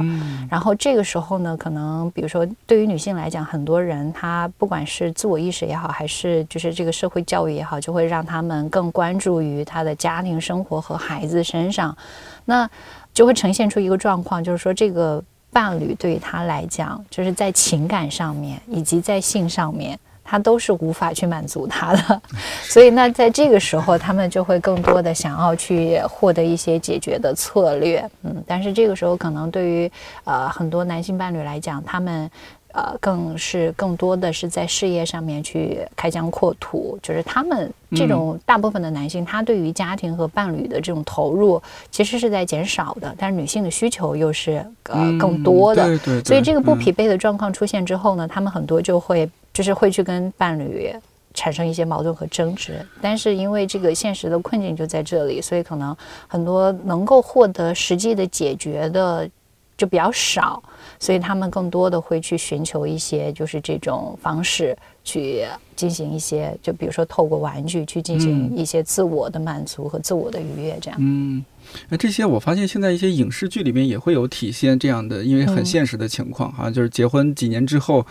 [0.50, 11.96] 然后这个时候呢，可能比如说对于女性来讲，很多人她不管是自我意识也好，还是就是这个社会教育也好，就会让他们更关注于她的家庭生活和孩子身上，
[12.44, 12.68] 那
[13.14, 19.98] 就会呈现出一个状况，就是说这个伴侣对于她来讲，就是在情感上面以及在性上面。
[20.28, 22.22] 他都是无法去满足他的，
[22.62, 29.90] 所以那在这个时候，他们就会更多的想要去获得一些解决的策略，嗯，但是这个时候可能对于
[30.24, 32.30] 呃很多男性伴侣来讲，他们。
[32.72, 41.60] 呃，更是更多的是在事业上面去开疆扩土，就是他们这种大部分的男性，他对于家庭和伴侣的这种投入
[41.90, 46.24] 其实是在减少的，但是女性的需求又是呃更多的，对对。
[46.24, 49.28] 所以这个不匹配的状况出现之后呢，他们很多就会
[49.58, 50.88] 就是会去跟伴侣
[51.34, 55.96] 产生一些矛盾和争执，但是因为这个现实的困境就在这里，所以可能
[56.28, 59.28] 很多能够获得实际的解决的
[59.76, 60.62] 就比较少。
[61.00, 65.44] 所以他们更多的会去寻求一些就是这种方式去
[65.74, 70.96] 进行一些，就比如说透过玩具去进行一些自我的满足和自我的愉悦，这样。
[71.02, 71.44] 嗯，
[71.88, 78.06] 那这些我发现现在一些影视剧里面也会有体现这样的，因为很现实的情况哈，就是结婚几年之后。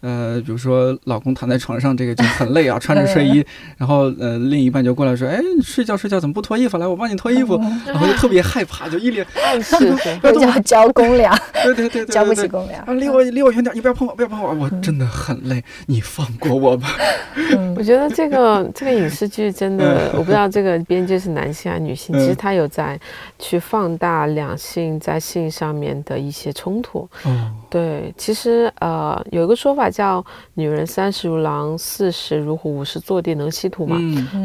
[0.00, 3.44] 呃，比如说老公躺在床上，这个就很累啊，穿着睡衣，
[3.76, 6.76] 然后呃，另一半就过来说：“哎，睡觉睡觉，怎么不脱衣服？
[6.78, 9.76] 来，我帮你脱衣服。”然后就特别害怕，就一脸 暗示，
[10.22, 12.92] 叫交公 粮，对对对，交不起公粮啊！
[12.92, 16.88] 离我离我远点，你不要碰我，不要碰我，我真的很累，你放过我吧。
[17.76, 22.98] 我觉得这个这个影视剧真的，我不知道这个编剧是男性还是女性，其实他有在
[23.38, 27.08] 去放大两性在性上面的一些冲突。
[27.24, 29.90] 嗯，对，其实呃，有一个说法。
[29.96, 30.22] 叫
[30.54, 33.96] 女人三十如狼，四十如虎，五十坐地能吸土嘛？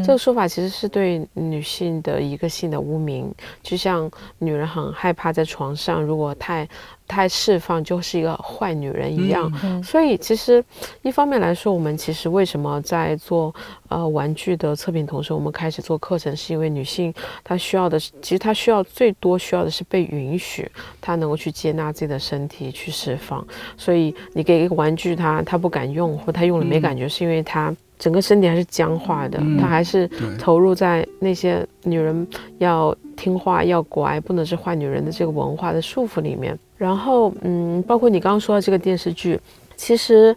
[0.02, 3.30] 这个说法其实是对女性的一个性的污名，
[3.62, 6.66] 就像女人很害怕在床上，如果太。
[7.08, 10.64] 太释放就是一个坏女人一样，所以其实
[11.02, 13.54] 一方面来说，我们其实为什么在做
[13.88, 17.12] 呃玩具的测评同时，我们开始做课程，是因为女性
[17.44, 23.46] 她需要的，其实她需要最多需要的是被允许，她能够去接纳自己的身体去释放。
[23.76, 27.74] 所以你给一个玩具她，她不敢用，或她用了没感觉，是因为她。
[28.02, 32.26] 整个身体还是僵化的，他还是投入在那些女人
[32.58, 36.58] 要听话、要乖，不能是坏女人的这个文化的束缚里面。
[36.76, 39.38] 然后，嗯，包括你刚刚说的这个电视剧，
[39.76, 40.36] 其实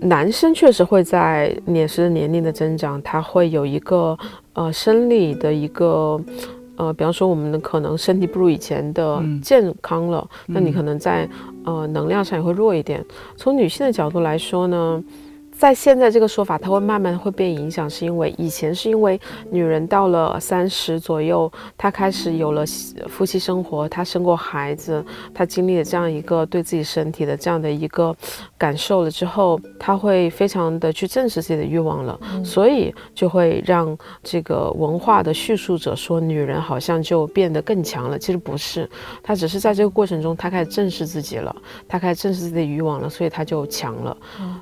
[0.00, 4.18] 男生确实会在年随着年龄的增长，他会有一个
[4.54, 6.20] 呃生理的一个
[6.74, 11.28] 呃，比方说我们的可能身体不如以前的健康了，那你可能在
[11.64, 13.04] 呃能量上也会弱一点。
[13.36, 15.00] 从女性的角度来说呢？
[15.60, 22.64] 在现在这个说法，它会慢慢会被影响，是因为以前是因为女人到了三十左右，她开始有了
[23.08, 25.04] 夫妻生活，她生过孩子，
[25.34, 28.16] 她经历了这样一个对自己身体的这样的一个
[28.56, 38.18] 感受了之后，她会非常的去正视自己的欲望了，所以就会让这个文化的叙述者说女人好像就变得更强了。
[38.18, 38.88] 其实不是，
[39.22, 41.54] 她只是在这个过程中，她开始正视自己了，
[41.86, 44.16] 她开始正视自己的欲望了，所以她就强了。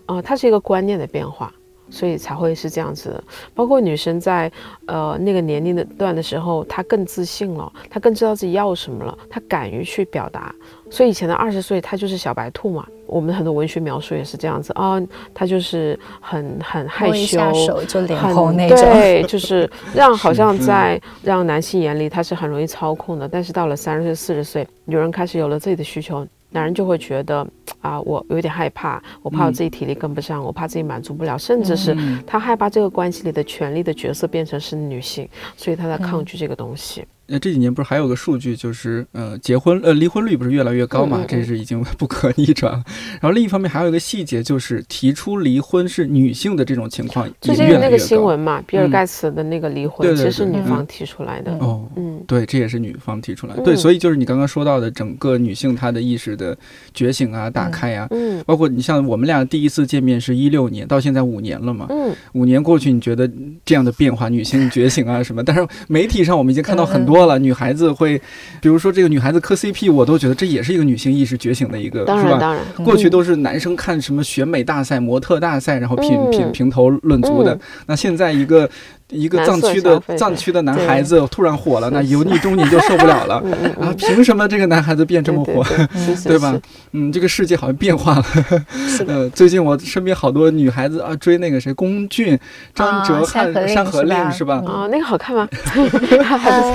[0.07, 0.88] 啊，它是一个观。
[0.89, 1.53] 念的变化，
[1.91, 3.25] 所以才会是这样子的。
[3.55, 4.51] 包括女生在
[4.87, 10.55] 呃那个年龄的段的时候，她更自信了，她更知道自己要什么了，她敢于去表达。
[10.91, 12.87] 所以以前的二十岁，她就是小白兔嘛。
[13.07, 15.01] 我们很多文学描述也是这样子啊，
[15.33, 18.79] 她就是很很害羞，就脸红那种。
[18.79, 23.27] 对， 就是让好像在让男性眼里她是很容易操控的。
[23.27, 26.27] 但是到了三十岁、四十岁，女人开始有了自己的需求。
[26.51, 27.47] 男人就会觉得
[27.81, 31.97] 啊，我有点害怕，我怕我自己体力跟不上，我怕自己满足不了，甚至是
[32.27, 37.07] 他害怕这个关系里的权力的角色变成是女性，所以他在抗拒这个东西。
[37.31, 41.23] 那这几年不是还有个数据，就是呃，结婚呃离婚率不是越来越高嘛？
[41.29, 42.73] 这是已经 不可逆转。
[43.21, 51.53] 然后另一方面还有一个细节，就是提出离婚是女性的这种情况最近那个新闻嘛，比尔盖茨的那个离婚其实是女方提出来的。
[51.59, 53.63] 哦，嗯，对，这也是女方提出来的。
[53.63, 56.57] 对，所以就是你刚刚说到的整个女性她的意识的
[56.95, 63.31] 觉醒啊、打开啊，嗯，包括你像我们俩第一次见面是一六年，到现在五年了嘛，嗯，五年过去，你觉得
[63.67, 65.45] 这样的变化，女性觉醒啊什么？
[65.45, 67.18] 但是媒体上我们已经看到很多。
[67.27, 68.21] 了，女孩子会，
[68.61, 72.39] 比如说这个女孩子磕 CP，我都觉得这也是一个女性意识觉醒的一个，是吧？
[72.39, 77.59] 当然，过去都是男生看什么选美大赛、模特大赛，然后评评评头论足的。
[77.87, 78.69] 那现在一个。
[79.11, 83.37] 一个藏区的藏区的男孩子突然火了，那油腻中年就受不了了
[83.81, 83.95] 啊！
[83.97, 85.65] 凭什么这个男孩子变这么火，
[86.25, 86.55] 对吧？
[86.93, 88.25] 嗯，这个世界好像变化了。
[89.09, 92.39] 呃，最近我身边好多女孩子啊，追那个谁，龚俊、
[92.75, 94.63] 张哲瀚、山河令是吧？
[94.67, 95.49] 啊，那个好看吗？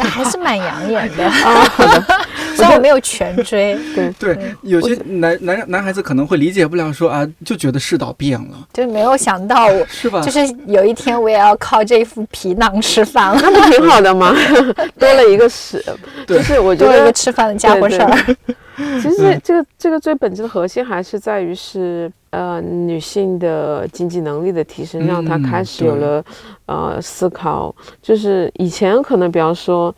[0.04, 1.68] 还是蛮养眼的啊。
[2.56, 4.14] 虽然我没有全追， 对。
[4.20, 10.22] 对，有些男男男孩子可能会理解不了，说啊，就觉得世道变了，就没有想到我 是吧？
[10.22, 14.34] 就是有一天我也要靠这副皮囊吃饭了，那不挺好的吗？
[15.00, 15.84] 多了一个屎，
[16.28, 18.36] 就是我觉得多了一个吃饭的家伙事儿。
[19.02, 26.24] 其实这个这个最本质的核心还是在于是呃女性的经济能力的提升，让她开始有了
[26.66, 29.94] 呃思考，就是以前可能比方说。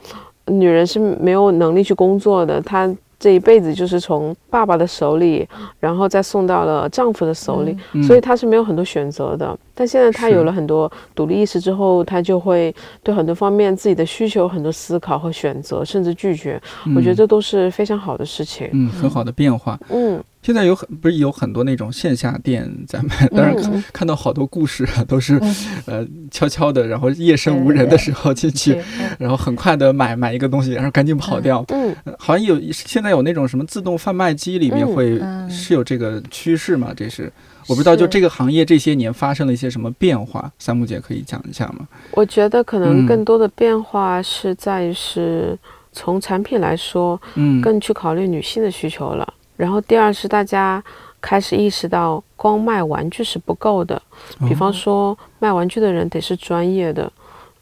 [0.48, 5.48] 女人是没有能力去工作的，她这一辈子就是从爸爸的手里，
[5.80, 9.58] 然后再送到了丈夫的手里，所以她是没有很多选择的。
[9.74, 16.62] 但现在她有了很多独立意识之后，她就会对很多方面自己的需求很多思考和选择，甚至拒绝。
[16.96, 20.22] 我觉得这都是非常好的事情，嗯，很好的变化，嗯。
[20.46, 25.42] 现在有很不是有很多那种线下店在卖， 当然看到好多故事啊，都是
[25.88, 28.80] 呃悄悄的，然后夜深无人的时候进去，
[29.18, 31.66] 然后很快的买买一个东西，然后赶紧跑掉。
[31.70, 35.20] 嗯，好像有现在有那种什么自动贩卖机里面会
[35.50, 36.94] 是有这个趋势吗？
[36.96, 37.24] 这是
[37.68, 40.52] 我不知道，就这个行业这些年发生了一些什么变化？
[40.60, 41.88] 三木姐可以讲一下吗？
[42.12, 45.58] 我觉得可能更多的变化是在于是
[45.92, 49.34] 从产品来说，嗯，更去考虑女性的需求了。
[49.58, 50.84] 然后第二是大家
[51.22, 54.02] 开始意识到，光卖玩具是不够的。
[54.48, 57.12] 比方说，卖玩具的人得是专业的，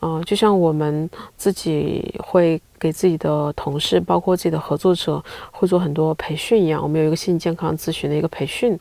[0.01, 6.81] 嗯，就像我们自己会给自己的同事，包括自己的合作者，会做很多培训一样。
[6.81, 8.77] 我们有一个心理健康咨询的一个培训，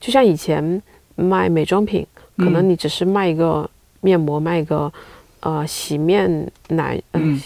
[0.00, 0.82] 就像以前
[1.14, 2.06] 卖美妆品，
[2.36, 3.68] 可能你只是卖一个
[4.00, 4.92] 面膜，卖一个
[5.40, 7.40] 呃洗面奶，嗯。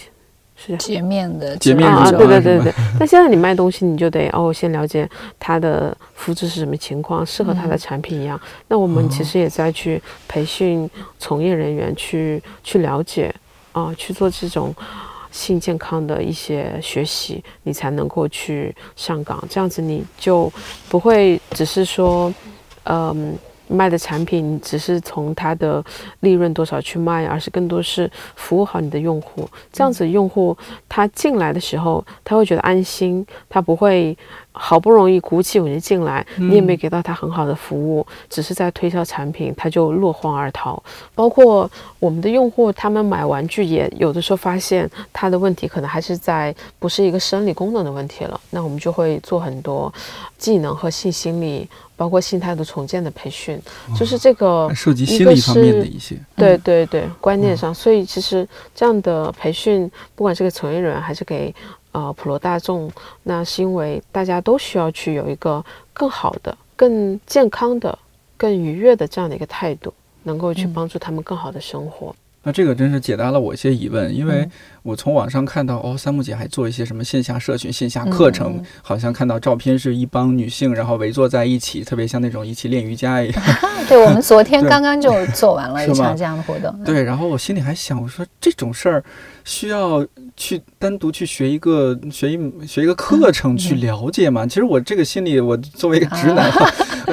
[0.65, 2.73] 是洁面的洁面啊，对对对对。
[2.97, 5.09] 但现在你卖东西，你就得哦，先了解
[5.39, 8.39] 它的肤质是什么情况，适合它的产品一样。
[8.67, 10.89] 那我们其实也在去培训
[11.19, 13.33] 从业人员，去去了解
[13.73, 14.73] 啊，去做这种
[15.31, 19.43] 性健康的一些学习，你才能够去上岗。
[19.49, 20.51] 这样子你就
[20.87, 22.33] 不会只是说，
[22.85, 23.37] 嗯。
[23.67, 25.83] 卖的产品只是从它的
[26.19, 29.49] 利润多少去卖，而是更多是服务好你的用户。
[29.71, 30.57] 这样子，用户
[30.87, 34.17] 他进来的时候，他会觉得安心，他不会。
[34.53, 40.81] 好不容易鼓起勇气进来，你也没给到他很好的服务，只是在推销产品，他就落荒而逃。
[41.15, 49.91] 包括我们的用户，他们买玩具也有的时候发现他的问题可能还是在不是一个生理功能的问题了，那我们就会做很多
[50.37, 53.59] 技能和性心理，包括性态度重建的培训，
[53.97, 57.73] 就是这个涉及心理方面的一些，对对对，观念上。
[57.73, 61.53] 所以其实这样的培训，不管是给从业人员还是给。
[61.93, 62.91] 呃，普罗大众，
[63.23, 65.63] 那是因为大家都需要去有一个
[65.93, 67.97] 更好的、更健康的
[68.35, 72.13] 更愉悦的这样的一个态度，能够去帮助他们更好的生活。
[72.45, 74.45] 那这个真是解答了我一些疑问，因为
[74.81, 83.43] 我从网上看到，哦，三木姐还做一些什么线下社群、线下课程，好像看到照片是一帮女性，然后围坐在一起，特别像那种一起练瑜伽一样。
[83.87, 86.83] 对，我们昨天刚刚就做完了一场这样的活动。
[86.83, 89.01] 对，然后我心里还想，我说这种事儿
[89.45, 90.05] 需要
[90.35, 94.45] 去单独去学一个学一学一个课程去了解嘛？
[94.45, 96.51] 其实我这个心里，我作为一个直男。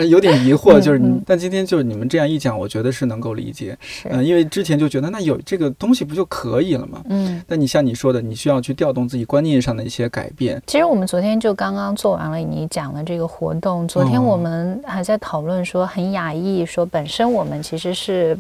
[0.09, 3.77] 有点疑惑，就是你，但今天就是你们这样一讲，我觉得是能够理解。
[4.05, 7.03] 嗯，因为之前就觉得那有这个东西不就可以了嘛？
[7.09, 10.63] 嗯，但你像你说的，你需要去调动自己观念上的一些改变。
[10.69, 18.39] 其实我们昨天就刚刚做完了你讲的这个活动，昨天我们还在讨论说很雅意，说本身我们其实是。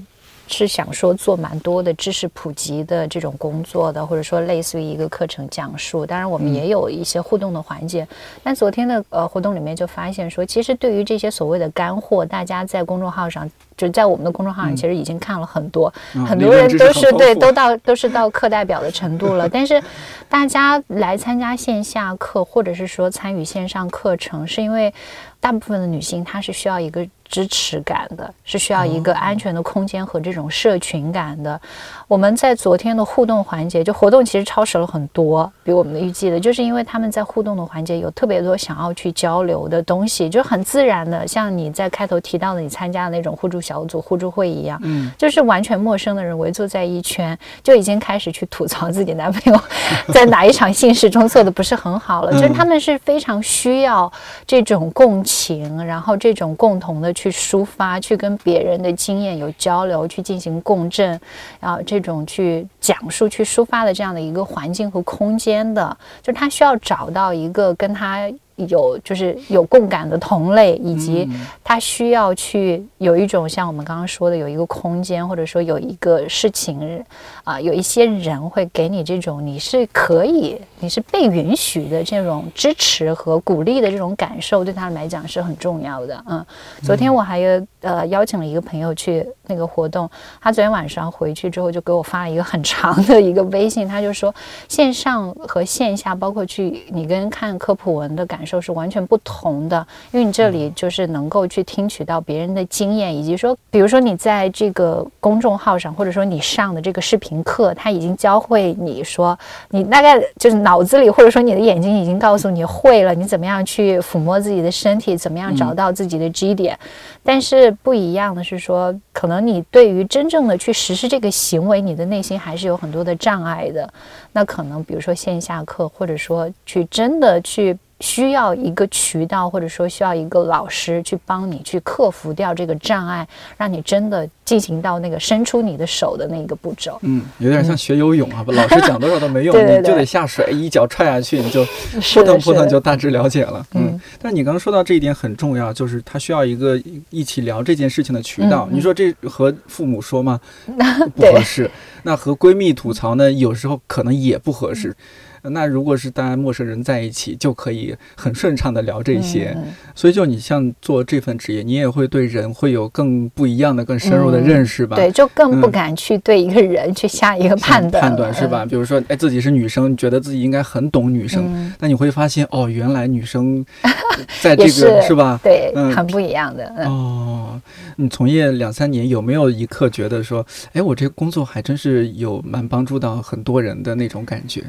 [0.50, 6.04] 是想说做蛮多的知识普及的这种工作的，或者说类似于一个课程讲述。
[6.04, 8.06] 当然，我们也有一些互动的环节。
[8.42, 15.92] 但昨天的呃活动里面就发现说，其实对于这些所谓的干货，大家在公众号上，就在我们的公众号上，其实已经看了很多，
[16.26, 19.48] 很多人都是对都到都是到课代表的程度了。
[19.50, 19.82] 但是，
[20.28, 24.92] 大家来参加线下课，或者是说参与线上课程，是因为
[25.40, 27.06] 大部分的女性她是需要一个。
[27.30, 31.60] 支持感的，是需要一个安全的空间和这种社群感的。
[32.08, 49.60] 我们在昨天的互动环节，就活动其实超时了很多，比我们的预计的，就是因为他们在互动的环节有特别多想要去交流的东西，就很自然的，像你在开头提到的，你参加的那种互助小组、互助会一样，嗯，就是完全陌生的人围坐在一圈，就已经开始去吐槽自己男朋友
[50.12, 54.12] 在哪一场性事中做的不是很好了，就是他们是非常需要
[54.44, 57.10] 这种共情，然后这种共同的。
[57.20, 61.20] 去抒发，去跟别人的经验有交流，去进行共振，
[61.58, 68.32] 然后这种去讲述、去抒发的这样的一个环境和空间真的，就是他需要找到一个跟他。
[68.68, 71.28] 有就是有共感的同类，以及
[71.64, 77.02] 他需要去有一种像我们刚刚说的，有一个空间，或者说有一个事情
[77.44, 86.24] 啊，有一些人会给你这种你是可以，你是被允许的这种支持和鼓励的这种感受，对他们来讲是很重要的。
[86.28, 86.44] 嗯，
[86.82, 94.34] 昨天我还有呃邀请了一个朋友去那个活动，他昨天晚上回去之后就给我发了一个很长的一个微信，他就说
[94.68, 98.49] 线上和线下，包括去你跟看科普文的感受。
[98.50, 109.38] 就是完全不同的，因为你这里就是能够去听取到别人的经验，以及说，比如说你在这个公众号上，或者说你上的这个视频课，他已经教会你说，
[109.68, 116.76] 你大概就是脑子里，或者说你的眼睛已经告诉你会了，你怎么样去抚摸自己的身体，怎么样找到自己的 G 点。
[117.22, 123.88] 但是不一样的是说，可能你对于真正的去实施这个行为，你的内心还是有很多的障碍的。
[124.32, 127.78] 那可能比如说线下课，或者说去真的去。
[128.00, 133.26] 需要一个渠道，或者说需要一个老师去帮你去克服掉这个障碍，
[133.56, 136.98] 让你真的进行到那个伸出你的手的那个步骤。
[137.02, 141.64] 嗯，有点像学游泳啊， 老师讲多少都没用，你就得下水，一脚踹下去，你就
[142.14, 143.64] 扑腾扑腾就大致了解了。
[143.74, 146.80] 嗯，但你刚刚说到这一点很重要，就是他需要一个
[147.10, 148.68] 一起聊这件事情的渠道。
[148.70, 150.40] 你说这和父母说吗？
[151.14, 151.70] 不合适。
[152.02, 153.30] 那和闺蜜吐槽呢？
[153.30, 154.96] 有时候可能也不合适。
[155.42, 159.56] 那如果是大家陌生人在一起，就可以很顺畅的聊这些。
[159.94, 164.96] 所以，就你像做这份职业，你也会对人会有更不一样的、更深入的认识吧？
[164.96, 168.02] 对，就更不敢去对一个人去下一个判断。
[168.02, 168.66] 判断是吧？
[168.66, 173.64] 比如说，哎，自己是女生，觉得自己应该很懂女生，那你会发现，哦，原来女生
[174.40, 175.38] 在这个是吧？
[175.42, 176.72] 对，很不一样的。
[176.86, 177.60] 哦，
[177.96, 184.62] 你从业两三年，有没有一刻觉得说，哎，我这个工作还真是有蛮帮助到很多人的那种感觉？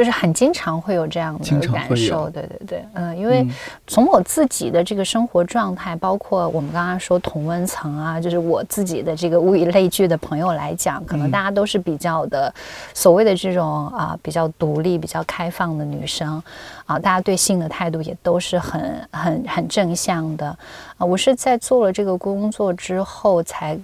[0.00, 3.46] 就是很经常会有这样的感受，对对对，嗯，因为
[3.86, 12.50] 从我自己的这个生活状态，包括我们刚刚说同温层啊，就是我自己的这个物以类聚的朋友来讲，可能大家都是比较的
[12.94, 16.42] 所谓的这种啊比较独立、比较开放的女生
[16.86, 20.46] 啊，大家对性的态度也都是很很很正向的
[20.96, 21.04] 啊。
[21.04, 23.78] 我是在做了这个工作之后，才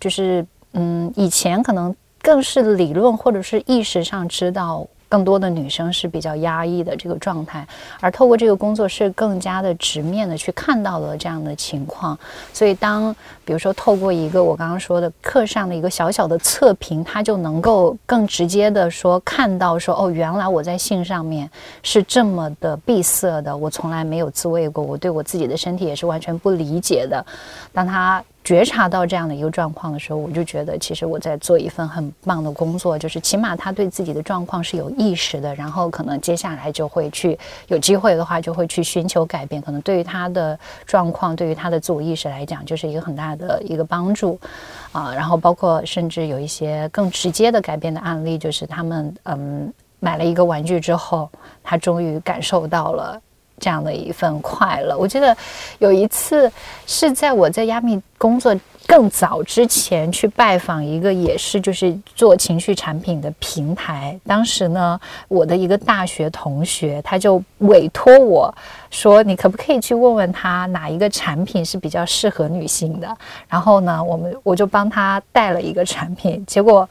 [0.00, 4.84] 就是嗯，以前可能更是理论或者是意识上知道。
[5.10, 7.66] 更多的女生是比较压抑的这个状态，
[8.00, 12.16] 而透过这个工作是更加的直面的去看到了这样的情况。
[12.52, 21.50] 所以，当比如说透过一个我刚刚说的课上的一个小小的测评，他就能够更直接的说看到说哦，原来我在性上面
[21.82, 27.26] 是这么的闭塞的，我从来没有自慰过，我对我自己的身体也是完全不理解的。
[27.72, 37.38] 当他觉察到这样的一个状况的时候，我就觉得其实我在做一份很棒的工作，就是起码他对自己的状况是有意识的，然后可能接下来就会去
[37.68, 44.38] 有机会的话就会去寻求改变，可能对于他的状况，对于他的自我意识来讲，就是一个很大的一个帮助
[44.90, 45.14] 啊。
[45.14, 51.30] 然后包括甚至有一些更直接的改变的案例，就是他们嗯买了一个玩具之后，
[51.62, 53.20] 他终于感受到了。
[53.60, 55.36] 这样的一份快乐，我记得
[55.78, 56.50] 有一次
[56.86, 64.18] 是在我在亚米工作更早之前去拜访一个也是就是做情绪产品的平台。
[64.26, 64.98] 当时呢，
[65.28, 68.52] 我的一个大学同学他就委托我
[68.90, 76.88] 说：“你可不可以去问问他哪一个产品是比较适合女性的？”然后呢，我们我就帮他带了一个产品，结果，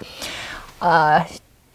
[0.80, 1.26] 呃。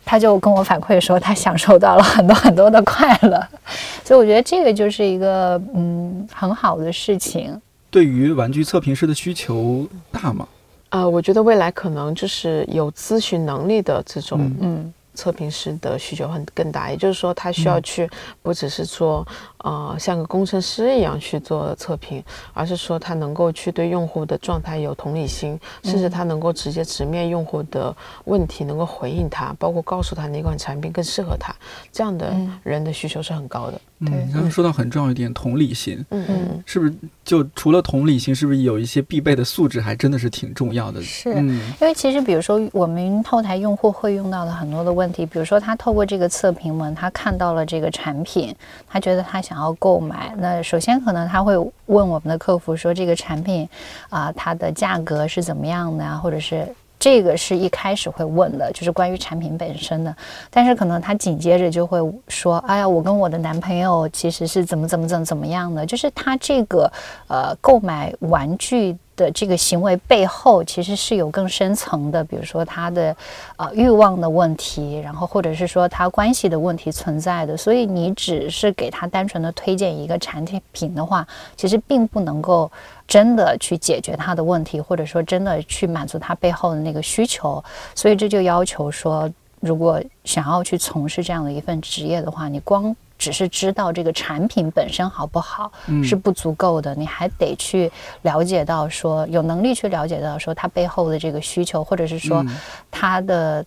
[0.04, 3.42] 他就跟我反馈说，他享受到了很多很多的快乐，
[4.04, 7.60] 所以我觉得这个就是一个嗯很好的事情。
[7.90, 10.46] 对于玩具测评师的需求大吗？
[10.90, 14.92] 啊，我觉得未来可能就是有咨询能力的这种嗯。
[15.14, 18.10] 测评师的需求很更大，也就是说，他需要去
[18.42, 19.26] 不只是说，
[19.58, 27.94] 呃，像个工程师一样去做测评，而是说他能够去对用户的状态有同理心，甚至他能够直接直面用户的
[28.24, 31.54] 问题，能够回应他，包括告诉他哪款产品更适合他，
[31.92, 33.80] 这样的人的需求是很高的。
[33.93, 33.93] 嗯，
[34.32, 36.04] 刚才说到很重要一点，同理心。
[36.10, 36.94] 嗯嗯，是不是
[37.24, 41.00] 就除了同理心，是不是有一些必备的素质，还真的是挺重要的？
[41.02, 48.54] 是，因为其实比如说我们后台用户会用到的很多的问题，比如说他透过这个测评文，他看到了这个产品，
[48.88, 53.68] 他觉得他想要购买，那首先可能他会问我们的客服说这个产品
[54.08, 56.66] 啊，它的价格是怎么样的啊，或者是。
[57.04, 60.16] 这个是一开始会问的，就是关于产品本身的，
[60.48, 61.98] 但是可能他紧接着就会
[62.28, 66.90] 说：“哎呀，我跟我的男朋友其实是怎么怎么怎么怎么样的。”就是他这个
[67.28, 73.14] 呃购买玩具的这个行为背后，其实是有更深层的，比如说他的
[73.58, 77.54] 呃欲望的问题，然后或者是说他关系的问题存在的。
[77.54, 80.42] 所以你只是给他单纯的推荐一个产
[80.72, 82.72] 品的话，其实并不能够。
[83.06, 87.62] 真的去解决他的问题，或者说真的去满足他背后的那个需求，
[87.94, 89.30] 所以这就要求说，
[89.60, 95.70] 如果想要去从事这样的一份职业的话，你光只是知道这个产品本身好不好
[96.02, 97.90] 是不足够的，你还得去
[98.22, 102.44] 了解到说，有能力去了解到说他背后的这个需求，或者是说
[102.90, 103.64] 他的，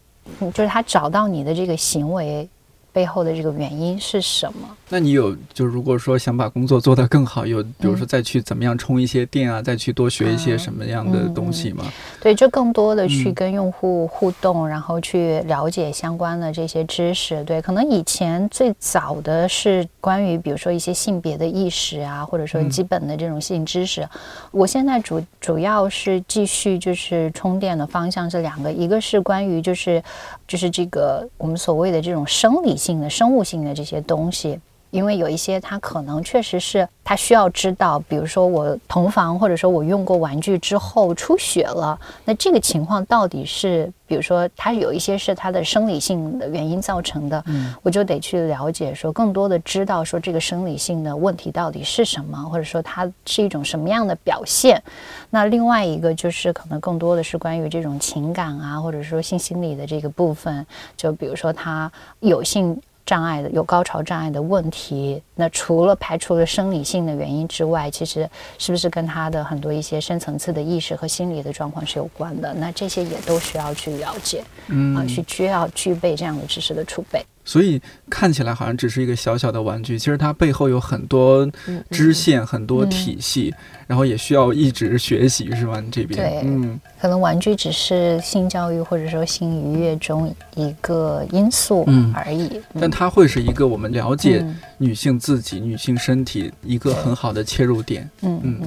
[0.53, 2.49] 就是他找到你的这个行为。
[2.97, 4.67] 背后的这个原因是什么？
[4.89, 11.83] 那你有就如果说想把工作做得更好，有比如说再去怎么样充一些电啊，再去多学一些什么样的东西吗？
[12.19, 17.43] 对，就更多的去跟用户互动，然后去了解相关的这些知识。
[17.43, 24.09] 对，可能以前最早的是关于比如说一些性别的意识啊，或者说基本的这种性知识。
[24.49, 30.01] 我现在主主要是继续就是充电的方向是两个，一个是关于就是
[30.47, 32.77] 就是这个我们所谓的这种生理。
[32.77, 34.59] 性的生物性的这些东西，
[34.89, 54.81] 因为有一些他可能确实是他需要知道，比如说我同房或者说我用过玩具之后出血了，那这个情况到底是，比如说他有一些是他的生理性的原因造成的，嗯，我就得去了解，说更多的知道说这个生理性的问题到底是什么，或者说它是一种什么样的表现。
[55.29, 60.65] 那另外一个就是可能更多的是关于这种情感啊，或者说性心理的这个部分，
[60.95, 62.81] 就比如说他有性。
[63.07, 72.53] 障碍的有高潮障碍的问题，那除了排除了生理性的原因之外，其实是不是跟他的很多一些深层次的意识和心理的状况是有关的？
[72.53, 77.25] 那这些也都需要去了解，嗯，啊，去需要具备这样的知识的储备。
[77.47, 81.49] 所以看起来好像只是一个小小的玩具，其实它背后有很多
[81.89, 83.55] 支线、很多体系，
[83.87, 85.81] 然后也需要一直学习，是吧？
[85.89, 94.45] 这边对，嗯，可能玩具只是性教育或者说性愉悦中一个因素而已，但它会是一个我们了解
[94.77, 98.09] 女性自己、女性身体一个很好的切入点。
[98.23, 98.61] 嗯嗯。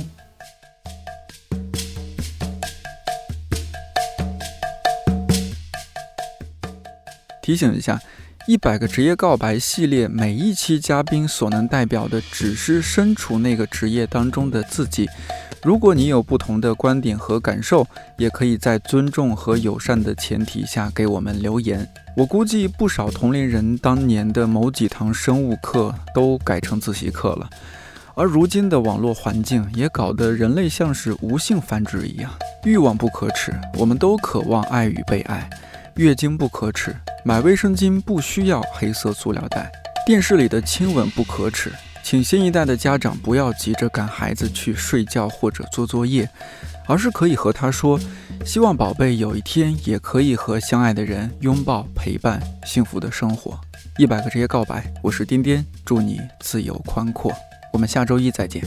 [7.43, 8.01] 提醒一下。
[8.51, 15.09] 一百个职业告白系列，每一期嘉宾所能代表的只是身处那个职业当中的自己。
[15.63, 17.87] 如果你有不同的观点和感受，
[18.19, 21.89] 也可以在尊重和友善的前提下给我们留言。
[22.17, 27.49] 我估计不少同龄人当年的某几堂生物课都改成自习课了，
[28.17, 32.29] 而如今的网络环境也搞得人类像是无性繁殖一样，
[32.65, 35.49] 欲望不可耻，我们都渴望爱与被爱。
[35.97, 39.71] 月经不可耻，买卫生巾不需要黑色塑料袋。
[40.07, 41.73] 电视里的亲吻不可耻。
[42.03, 46.29] 请新一代的家长不要急着赶孩子去睡觉或者做作业，
[46.87, 48.01] 而是可以和他说
[48.45, 53.61] ：“希望宝贝有一天也可以和相爱的人拥抱、陪伴、幸福的生活。”
[53.99, 57.31] 一百个职业告白，我是颠颠，祝你自由宽阔。
[57.73, 58.65] 我们下周一再见。